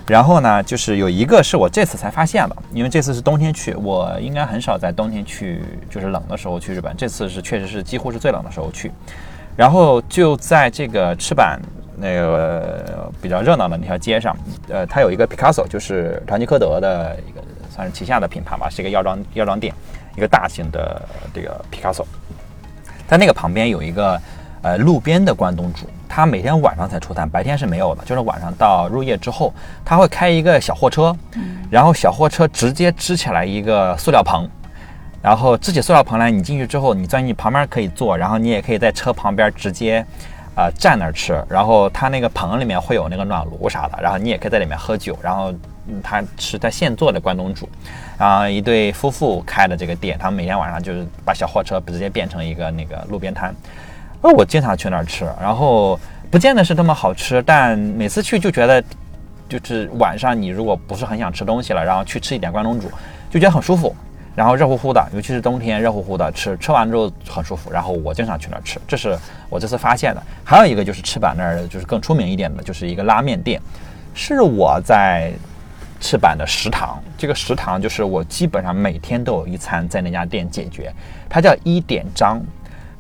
[0.06, 6.96] 然后呢，就是有一个是我这次才发现的，因为这次是冬天去，我应该很少在冬天去，就是冷的时候去日本。
[6.96, 8.92] 这次是确实是几乎是最冷的时候去，
[9.58, 11.60] 然后就在这个赤坂
[11.98, 14.38] 那个比较热闹的那条街上，
[14.70, 17.42] 呃，它有一个 Picasso，就是唐吉诃德的一个
[17.74, 19.74] 算是旗下的品牌吧，是一个药妆药妆店，
[20.16, 21.02] 一个大型的
[21.34, 22.04] 这个 Picasso。
[23.08, 24.20] 在那个旁边有一个
[24.62, 29.54] 呃路边的关东煮，他每天晚上才出摊，白天是没有的，就是晚上到入夜之后，
[29.84, 31.16] 他会开一个小货车，
[31.70, 34.50] 然后小货车直接支起来一个塑料棚。
[35.24, 40.04] 然后支起塑料棚来，你进去之后，你钻进旁边可以坐，然后你也可以在车旁边直接，
[40.56, 41.40] 呃，站那儿吃。
[41.48, 45.16] 然后他那个棚里面会有那个暖炉啥的，然后你也可以在里面喝酒。
[45.22, 45.54] 然后
[46.02, 47.70] 他是在现做的关东煮，
[48.18, 53.54] 然后一对夫妇开的这个店，他们每天晚上就是把小货车直接变成一个那个路边摊。
[54.22, 56.00] 呃，我经常去那儿吃，然后
[56.30, 58.84] 不见得是那么好吃，但每次去就觉得，
[59.50, 62.90] 就是晚上你如果不是很想吃东西了，然后去吃一点关东煮，
[63.30, 63.96] 就觉得很舒服。
[64.34, 67.70] 然后热乎乎的，尤其是冬天热乎乎的，吃吃完之后很舒服。
[67.70, 69.18] 然后我经常去那儿吃，这是
[69.50, 70.24] 我这次发现的。
[70.42, 73.62] 还有一个就是赤坂那儿，就是更出名一点的，就是一个拉面店，
[74.14, 75.34] 是我在
[76.00, 76.98] 赤坂的食堂。
[77.18, 80.94] 这个食堂就是我基本上每天都有一餐在那家店解决。
[81.28, 82.42] 它叫一点章，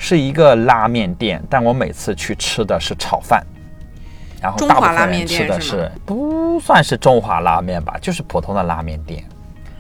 [0.04, 3.45] 是一个拉面店，但我每次去吃的是炒饭。
[4.41, 9.24] 然后大部分人吃的是不算是中华拉面吧，就是普通的拉面店，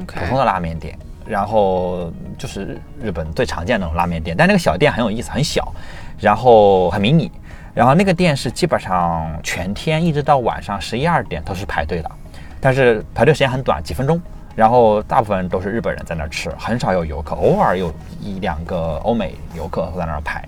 [0.05, 0.95] 普通的拉面店。
[1.25, 5.73] 然后就是日本最常见的那种拉面店，但那个小店很有意思，很小，
[6.19, 7.31] 然后很迷你。
[7.73, 12.11] 然后那个店是基本上全天一直到晚上十一二点都是排队的，
[12.59, 14.21] 但是排队时间很短，几分钟。
[14.55, 20.43] 然后大部分都是日本人在那儿吃，很少有游客，偶尔有一两个欧美游客会在那儿排。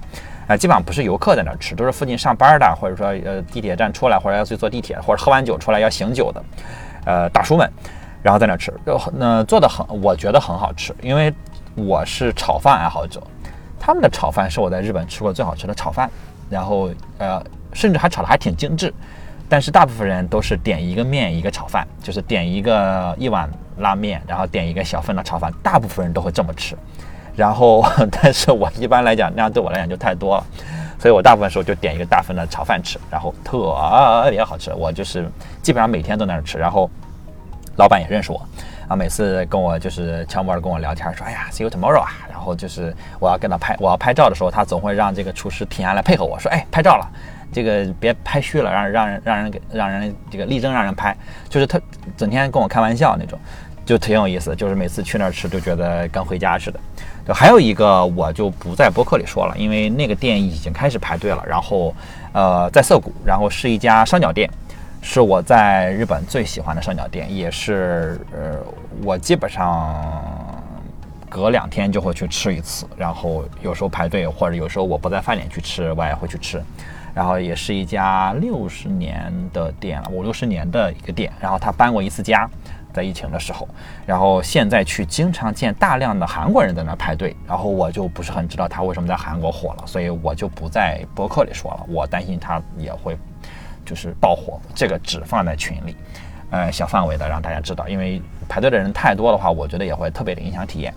[0.47, 6.43] 啊，基本上不是游客在那儿吃，都是附近上班的，或者说呃地铁站出来，或者要去坐地铁，或者喝完酒出来要醒酒的，
[7.05, 7.69] 呃大叔们。
[8.21, 8.73] 然后在那儿吃，
[9.13, 11.33] 那做的很，我觉得很好吃，因为
[11.75, 13.21] 我是炒饭爱好者，
[13.77, 16.09] 他们的炒饭是我在日本吃过最好吃的炒饭，
[16.49, 17.43] 然后呃，
[17.73, 18.93] 甚至还炒的还挺精致，
[19.49, 26.75] 但是大部分人都是点一个面一个炒饭，就是点一个一碗拉面，然后点一个小份的炒饭，大部分人都会这么吃，
[27.35, 30.43] 然后 但是我一般来讲那样对我来讲就太多了，
[30.99, 33.57] 所以我大部分时候就点一个大份的炒饭吃，然后特
[34.29, 35.29] 别好吃，我就是
[35.61, 36.89] 基本上每天都在那吃，然后。
[37.75, 38.39] 老板也认识我，
[38.87, 47.11] 啊，每次跟我就是悄默的跟我聊天，说，哎呀，see you tomorrow 啊，然后就是我要跟他拍，我要拍照的时候，他总会让这个厨师停下来配合我说，哎，拍照了，
[47.51, 51.15] 这个别拍虚了，让让人让人给让人这个力争让人拍，
[51.49, 51.79] 就是他
[52.15, 53.39] 整天跟我开玩笑那种，
[53.85, 56.79] 就挺有意思，就是每次去那儿吃就觉得跟回家似的。
[57.27, 61.95] 就还有一个我就不在博客里说了，因为那个店已经开始排队了，然后
[62.33, 64.49] 呃在涩谷，然后是一家烧鸟店。
[65.05, 68.57] 是我在日本最喜欢的烧鸟店，也是呃，
[69.03, 70.01] 我基本上
[71.27, 76.63] 隔两天就会去吃一次，然后有时候排队，或者有时候我不在饭点去吃，我也会去吃。
[77.13, 81.31] 然后也是一家六十年的店了，五六十年的一个店。
[81.39, 82.49] 然后他搬过一次家，
[82.93, 83.67] 在疫情的时候。
[84.05, 93.17] 然后现在去经常见大量的韩国人在那排队，然后我就不是很知道他为什么在韩国火了，所以我就不在博客里说了，我担心他也会。
[93.85, 95.93] 就是爆火，这个只放在群里，
[96.51, 100.93] 呃，小范围的让大家知道，因为排队的人太多的话，我觉得也会特别的影响体验，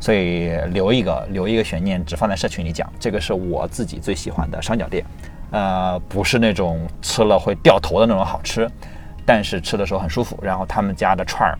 [0.00, 2.90] 所以留一个留一个悬念，只放在社群里讲。
[2.98, 5.04] 这个是我自己最喜欢的烧鸟店，
[5.50, 8.70] 呃，不是那种吃了会掉头的那种好吃，
[9.24, 10.38] 但是吃的时候很舒服。
[10.42, 11.58] 然后他们家的串儿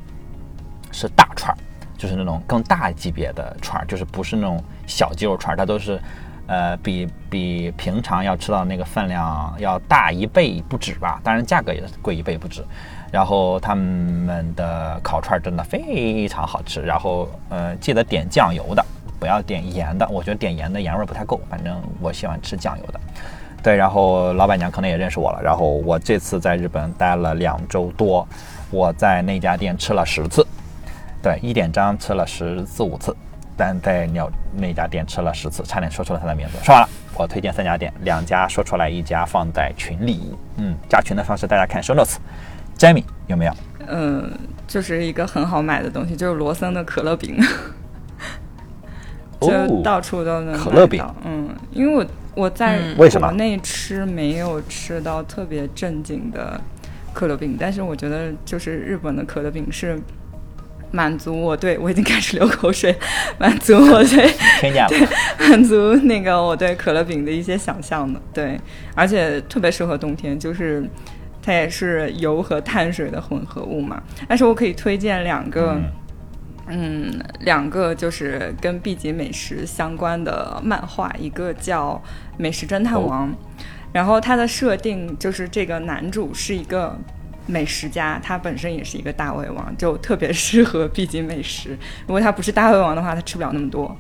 [0.93, 1.59] 是大串儿，
[1.99, 6.01] 就是那种更大级别的串儿，就是不是那种小鸡肉串儿，它都是。
[6.47, 12.64] 呃，比比平常要吃到那个分量要大一倍不止吧，当然价格也贵一倍不止。
[13.12, 18.84] 然后他们的烤串儿真的非常好吃，然后呃，记得点酱油的，
[19.20, 23.01] 不要点盐的，我觉得点盐的盐味儿不太够，反正我喜欢吃酱油的。
[23.62, 28.26] 对，然后老板娘可能也认识我了，然后我这次在日本待了两周多，
[28.70, 30.46] 我在那家店吃了十次，
[31.22, 33.14] 对，一点章吃了十四五次。
[33.56, 36.56] 但在鸟那家店吃了十次，差点说出了他的名字。
[36.62, 40.34] 说完了，我推荐三家店，两家说出来，一家放在群里。
[40.56, 42.16] 嗯，加群的方式大家看 show notes。
[42.78, 43.52] Jamie 有没有？
[43.86, 44.32] 嗯，
[44.66, 47.38] 就是一个很好买的东西，就是罗森的可乐饼，
[49.42, 51.04] 就到处都能可乐饼。
[51.26, 56.60] 嗯，因为我我在国内吃没有吃到特别正经的
[57.12, 59.98] 可乐饼，但是我觉得就是日本的可乐饼是。
[60.92, 62.92] 满足我对我已经开始流口水，
[63.38, 64.28] 满足我对
[64.60, 68.60] 对满足那个我对可乐饼的一些想象的对，
[68.96, 70.84] 而且特别适合冬天，就是
[71.40, 74.02] 它也是油和碳水的混合物嘛。
[74.26, 75.84] 但是我可以推荐两个，嗯，
[77.40, 81.94] 两个就是跟 B 级美食相关的漫画，一个叫
[82.36, 83.28] 《美食侦探王》，
[83.92, 86.98] 然后它的设定就是这个男主是一个。
[87.46, 91.76] 美食家，他本身也是一个大胃王，就特别适合 B 级美食。
[92.06, 93.96] 如果他不是大胃王的话，他吃不了那么多。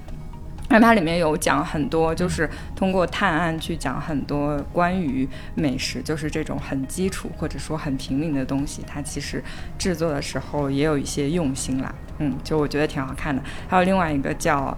[0.72, 9.42] 那它里面有讲很多，就是通过探案去讲很多关于美食，就是这种很基础或者说很平民的东西，它其实
[9.76, 11.92] 制作的时候也有一些用心啦。
[12.18, 13.42] 嗯，就我觉得挺好看的。
[13.68, 14.76] 还有另外一个叫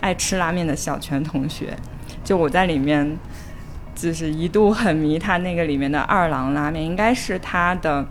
[0.00, 1.76] 爱吃拉面的小泉同学，
[2.24, 3.18] 就我在里面
[3.94, 8.06] 就是一度很迷他那个里面的二郎拉面，应该是他的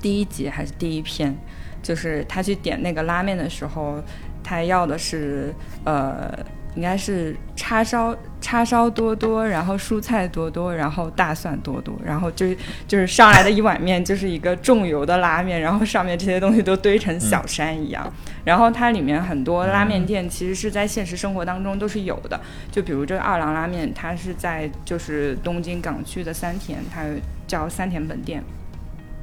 [0.00, 1.36] 第一集还是第一篇，
[1.80, 4.02] 就是他去点那个拉面的时候。
[4.44, 5.52] 他要的是，
[5.84, 6.30] 呃，
[6.76, 12.46] 应该是叉烧叉烧多多，然后蔬菜多多，然后大蒜多多，然后就
[12.86, 18.12] 就是上来的一碗面就是一个重油的拉面，然后上面这些东西都堆成小山一样。
[18.44, 22.38] 然后它里面很多拉面店其实是在现实生活当中都是有的，
[22.70, 27.04] 就比如这个二郎拉面，它是在就是东京港区的三田，它
[27.46, 28.42] 叫三田本店，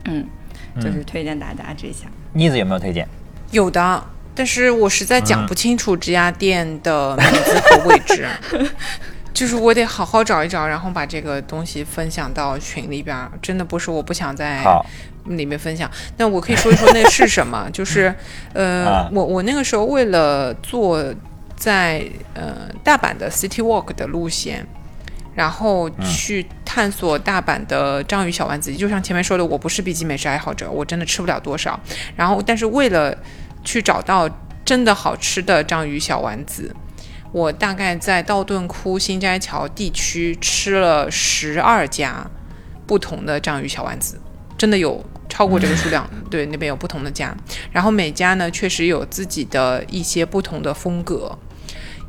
[0.05, 0.25] 嗯，
[0.79, 2.07] 就是推荐大家这下。
[2.33, 3.07] 妮子有没有推荐？
[3.51, 4.03] 有的。
[4.41, 8.27] 但是我实在讲不清楚这家店的名字和位置，
[9.31, 13.15] 就是我得好好找一找，然后把这个东西分享到群里边。
[13.39, 14.63] 真的不是我不想在
[15.25, 15.87] 里面分享，
[16.17, 17.69] 那我可以说一说那是什么。
[17.71, 18.11] 就是，
[18.53, 21.05] 呃，我我那个时候为了做
[21.55, 24.65] 在呃大阪的 City Walk 的路线，
[25.35, 28.73] 然后去探索大阪的章鱼小丸子。
[28.73, 31.79] 就像前面说的，我不是 B 级美食爱好者，我真的吃不了多少。
[32.15, 33.15] 然后，但是为了
[33.63, 34.29] 去找到
[34.65, 36.75] 真的好吃的章鱼小丸子，
[37.31, 42.25] 我大概在道顿窟、新斋桥地区吃了十二家
[42.85, 44.19] 不同的章鱼小丸子，
[44.57, 46.09] 真的有超过这个数量。
[46.29, 47.35] 对，那边有不同的家，
[47.71, 51.37] 然后每家呢确实有自己的一些不同的风格，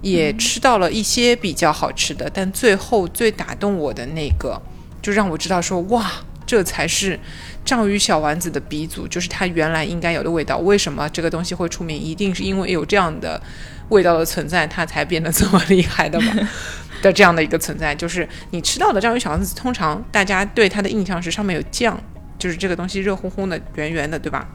[0.01, 4.61] 也吃到了一些比较好吃的，但最后最打动我的那个，
[5.01, 6.11] 就让我知道说哇，
[6.47, 7.19] 这才是。
[7.65, 10.59] 章鱼小丸子的鼻祖就是它原来应该有的味道。
[10.59, 11.97] 为什么这个东西会出名？
[11.97, 13.41] 一定是因为有这样的
[13.91, 16.35] 味道的存在，它才变得这么厉害的嘛？
[17.03, 21.97] 的这样的一个存在，就是你吃到的章鱼小丸子，通常大家对它的印象是上面有酱，
[22.37, 24.49] 就是这个东西热烘烘的、圆圆的，对吧？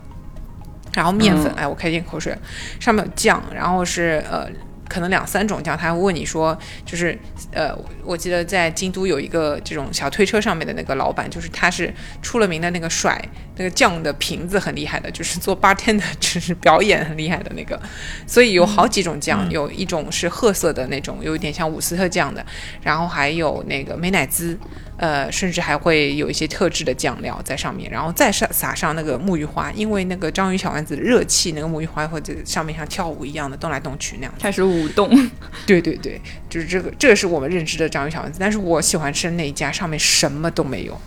[0.91, 2.37] 然后面粉，哎，我开一口水，
[2.77, 4.49] 上面有酱，然后是呃。
[4.87, 7.17] 可能两三种酱，他会问你说，就是
[7.51, 13.21] 呃，我记得在京都有一个这种小推车上面的那个老板，就是他是出了名的那个甩
[13.57, 17.79] 那个酱的瓶子很厉害的，就是做 bartender 就是表演很厉害的那个，
[18.25, 22.45] 所以有好几种酱，有一种是褐色的那种，有一点像伍斯特酱的，
[22.81, 24.57] 然后还有那个美乃滋。
[24.97, 35.07] 呃，甚至还会有一些特制的酱料在上面，然后再上撒上那个木鱼花，因为那个章鱼小丸子热气，那个木鱼花会在上面像跳舞一样的动来动去那样，开始舞动。
[35.67, 36.19] 对对对，
[36.49, 38.39] 就是这个，这个是我们认知的章鱼小丸子。
[38.41, 40.99] 但是我喜欢吃的那一家上面什么都没有，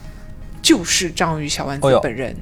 [0.63, 2.37] 就是章鱼小丸子本人，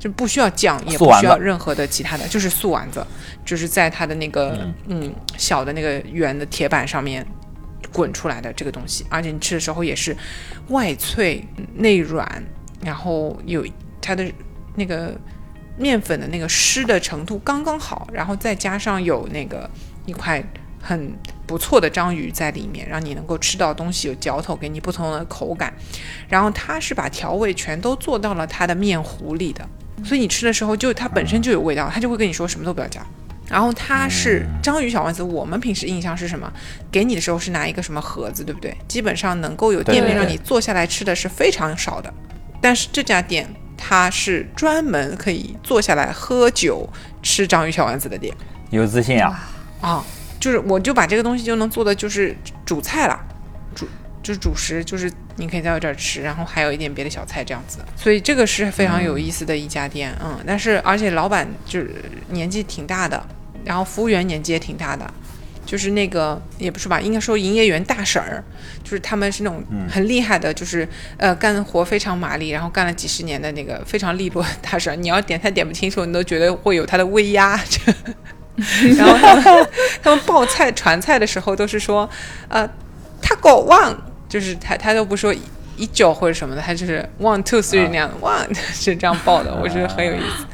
[0.00, 3.06] 就不需要酱，也不需要任何的其他的，就是素丸子，
[3.44, 7.24] 就是在它的那个嗯小的那个圆的铁板上面。
[7.92, 10.16] 滚出来的这个东西，而且你吃的时候也是
[10.68, 12.42] 外脆内软，
[12.82, 13.64] 然后有
[14.00, 14.30] 它的
[14.74, 15.14] 那个
[15.76, 19.68] 面粉的那个湿的程度刚刚好，然后再加上有那个
[20.06, 20.42] 一块
[20.80, 21.12] 很
[21.46, 25.72] 不错的章鱼在里面，让你能够吃到东西有嚼头，给你不同的口感。
[26.28, 29.68] 然后它是把调味全都做到了它的面糊里的，
[30.04, 33.04] 所以你吃的时候就它本身就有味道，它就会跟你说什么都不要加。
[33.48, 36.50] 然后它是章鱼小丸子，我们平时印象是什么？
[36.90, 38.74] 给你的时候是拿一个什么盒子，对不对？
[38.88, 42.12] 基本上能够有店面让你坐下来吃的是非常少的。
[42.60, 46.88] 但是这家店它是专门可以坐下来喝酒
[47.22, 48.34] 吃章鱼小丸子的店，
[48.70, 49.50] 有自信啊！
[49.80, 50.04] 啊，
[50.38, 52.34] 就是我就把这个东西就能做的就是
[52.64, 53.31] 主菜了，主
[54.22, 57.78] 就是主食，就是你可以在我这儿吃，然后还有一点别的小菜这样子。
[57.96, 61.94] 所以这个是非常有意思的一家店，嗯，但是而且老板就是
[62.28, 63.22] 年纪挺大的。
[63.64, 65.08] 然后服务员年纪也挺大的，
[65.64, 68.42] 就是那个也不是吧，应该说营业员大婶儿，
[68.82, 74.96] 就是他们是那种很厉害的，就是呃干活非常麻利，然后干了几十年的那个非常利落的大婶儿。
[74.96, 77.56] 你要点菜点不清楚，你都觉得会有他的威压。
[78.96, 79.68] 然后他们
[80.02, 82.10] 他们报菜传菜的时候都是说，
[82.48, 82.68] 呃
[83.22, 83.94] ，taco one，
[84.32, 85.34] 就是他他都不说
[85.76, 90.46] 一九或者什么的，他就是 one two three 那样，one 是这样报的，我觉得很有意思。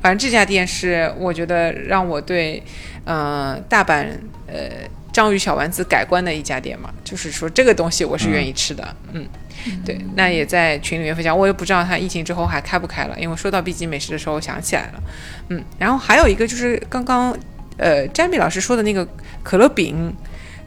[0.00, 2.62] 反正这家店是我觉得让我对，
[3.04, 4.06] 呃，大阪
[4.46, 9.26] 呃章鱼小丸子改观的一家店嘛，就是说这个东西我是愿意吃的，嗯，
[9.84, 15.02] 对，那也在群里面分享，我也不知道他疫情之后还开不开了，因为说到 B 级美食的时候想起来了，
[15.50, 17.36] 嗯，然后还有一个就是刚刚
[17.76, 19.06] 呃詹米老师说的那个
[19.42, 20.14] 可乐饼，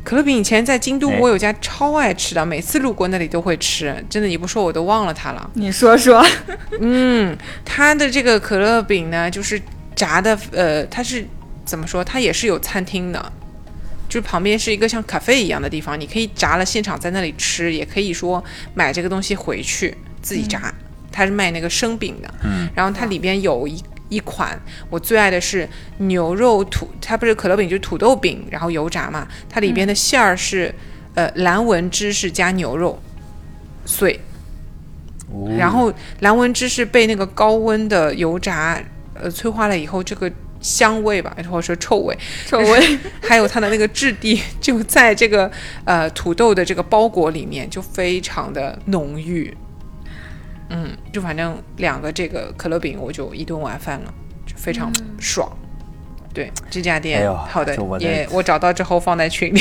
[0.04, 5.50] 可乐饼以前在京都哎我有家超爱吃的，每次路过那里都会吃，真的你不说我都忘了它了。
[5.54, 6.26] 你说说，
[6.80, 9.62] 嗯，它的这个可乐饼呢，就是
[9.96, 11.26] 炸的，呃，它是
[11.66, 12.04] 怎么说？
[12.04, 13.34] 它也是有餐厅的，
[14.08, 18.44] 就是旁边是一个像咖啡一样的地方，你可以炸了现场在那里吃，也可以说
[18.74, 20.74] 买这个东西回去自己炸。
[21.12, 30.74] 它是卖那个生饼的，嗯，然后它里边有一一款我最爱的是牛肉土，它不是可乐饼就是土豆饼，然后油炸嘛，它里边的馅儿是、
[31.16, 32.98] 呃蓝纹芝士加牛肉
[33.86, 34.20] 碎，
[35.32, 35.50] 哦。
[35.58, 38.82] 然后蓝纹芝士被那个高温的油炸
[39.14, 40.32] 呃催化了以后，这个
[40.62, 45.50] 香味吧，或者说臭味，臭味， 还有它的那个质地，就在这个
[45.86, 49.56] 呃土豆的这个包裹里面，就非常的浓郁。
[50.70, 54.14] 嗯，就反正两个这个可乐饼，我就一顿晚饭了，
[54.46, 55.52] 就非常爽。
[56.32, 59.60] 对这家哎店，呦好的就我，的也我找到之后放在群里。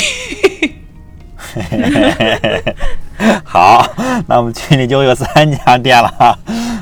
[3.43, 3.83] 好，
[4.27, 6.37] 那我们群里就有三家店了哈。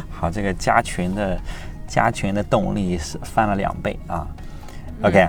[0.10, 1.40] 好，这个加群的
[1.88, 4.28] 加群的动力是翻了两倍啊。
[5.04, 5.26] OK，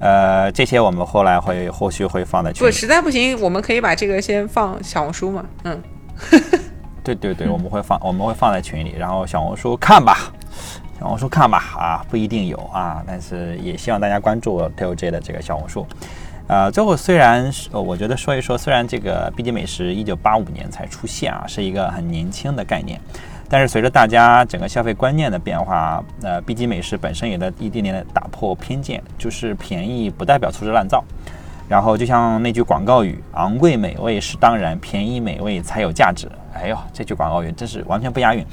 [0.00, 5.44] 呃，这些我们后来会后续会放在群里不，实在不行，我们可以把这个先放小红书嘛。
[5.64, 5.82] 嗯，
[7.14, 10.32] 对对对，我们会放我们会放在群里，然后小红书看吧，
[10.98, 15.86] 小红书看吧啊，不一定有啊，但是也希望大家关注 TOJ 的这个小红书。
[16.46, 22.98] 呃，最后虽然我觉得说一说，虽然这个 B 级美食一九八五年才出现啊，是一个很年轻的概念，
[23.50, 31.04] 但是随着大家整个消费观念的变化，呃，B 级美食本身也在一点点的打破偏见，就是便宜不代表粗制滥造。
[31.68, 36.26] 然后就像那句广告语：“昂贵美味是当然，便宜美味才有价值。”
[36.60, 38.44] 哎呦，这句广告语真是完全不押韵。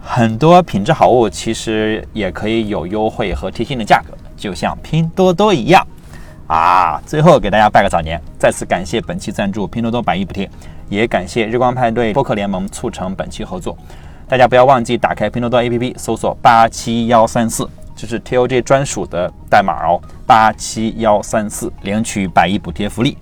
[0.00, 5.86] 很多品质好物其实也可以有优惠和贴心的价格，就像拼多多一样。
[6.48, 10.50] 啊，最后给大家拜个早年，再次感谢本期赞助拼多多百亿补贴，
[10.88, 13.76] 也感谢日光派对播客联盟促成本期合作。
[14.28, 23.16] 大家不要忘记打开拼多多 APP 搜索八七幺三四，这是 TOJ 专属的代码哦，八七幺三四，领取百亿补贴福利。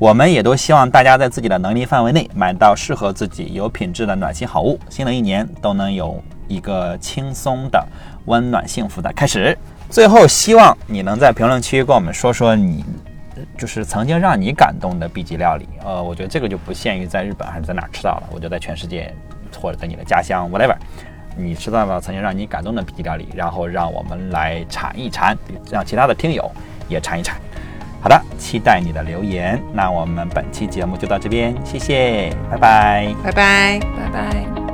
[0.00, 7.86] 我们也都希望大家在自己的能力范围内买到适合自己、有品质的暖心好物，新的一年都能有一个轻松的、
[8.24, 9.54] 温暖幸福的开始。
[9.90, 12.82] 最后，希望你能在评论区跟我们说说你
[13.58, 15.68] 就是曾经让你感动的 B 级料理。
[15.84, 19.14] 呃，我觉得这个就不限于在日本还是在哪吃到了，我觉得在全世界
[19.60, 20.76] 或者在你的家乡 whatever，
[21.36, 25.36] 你吃到了曾经让你感动的 B 级料理，然后让我们来馋一馋，
[25.70, 26.50] 让其他的听友
[26.88, 27.38] 也馋一馋。
[28.02, 29.62] 好的，期待你的留言。
[29.72, 33.14] 那我们本期节目就到这边，谢谢，拜拜。
[33.22, 33.78] 拜拜。
[33.80, 34.69] 拜拜。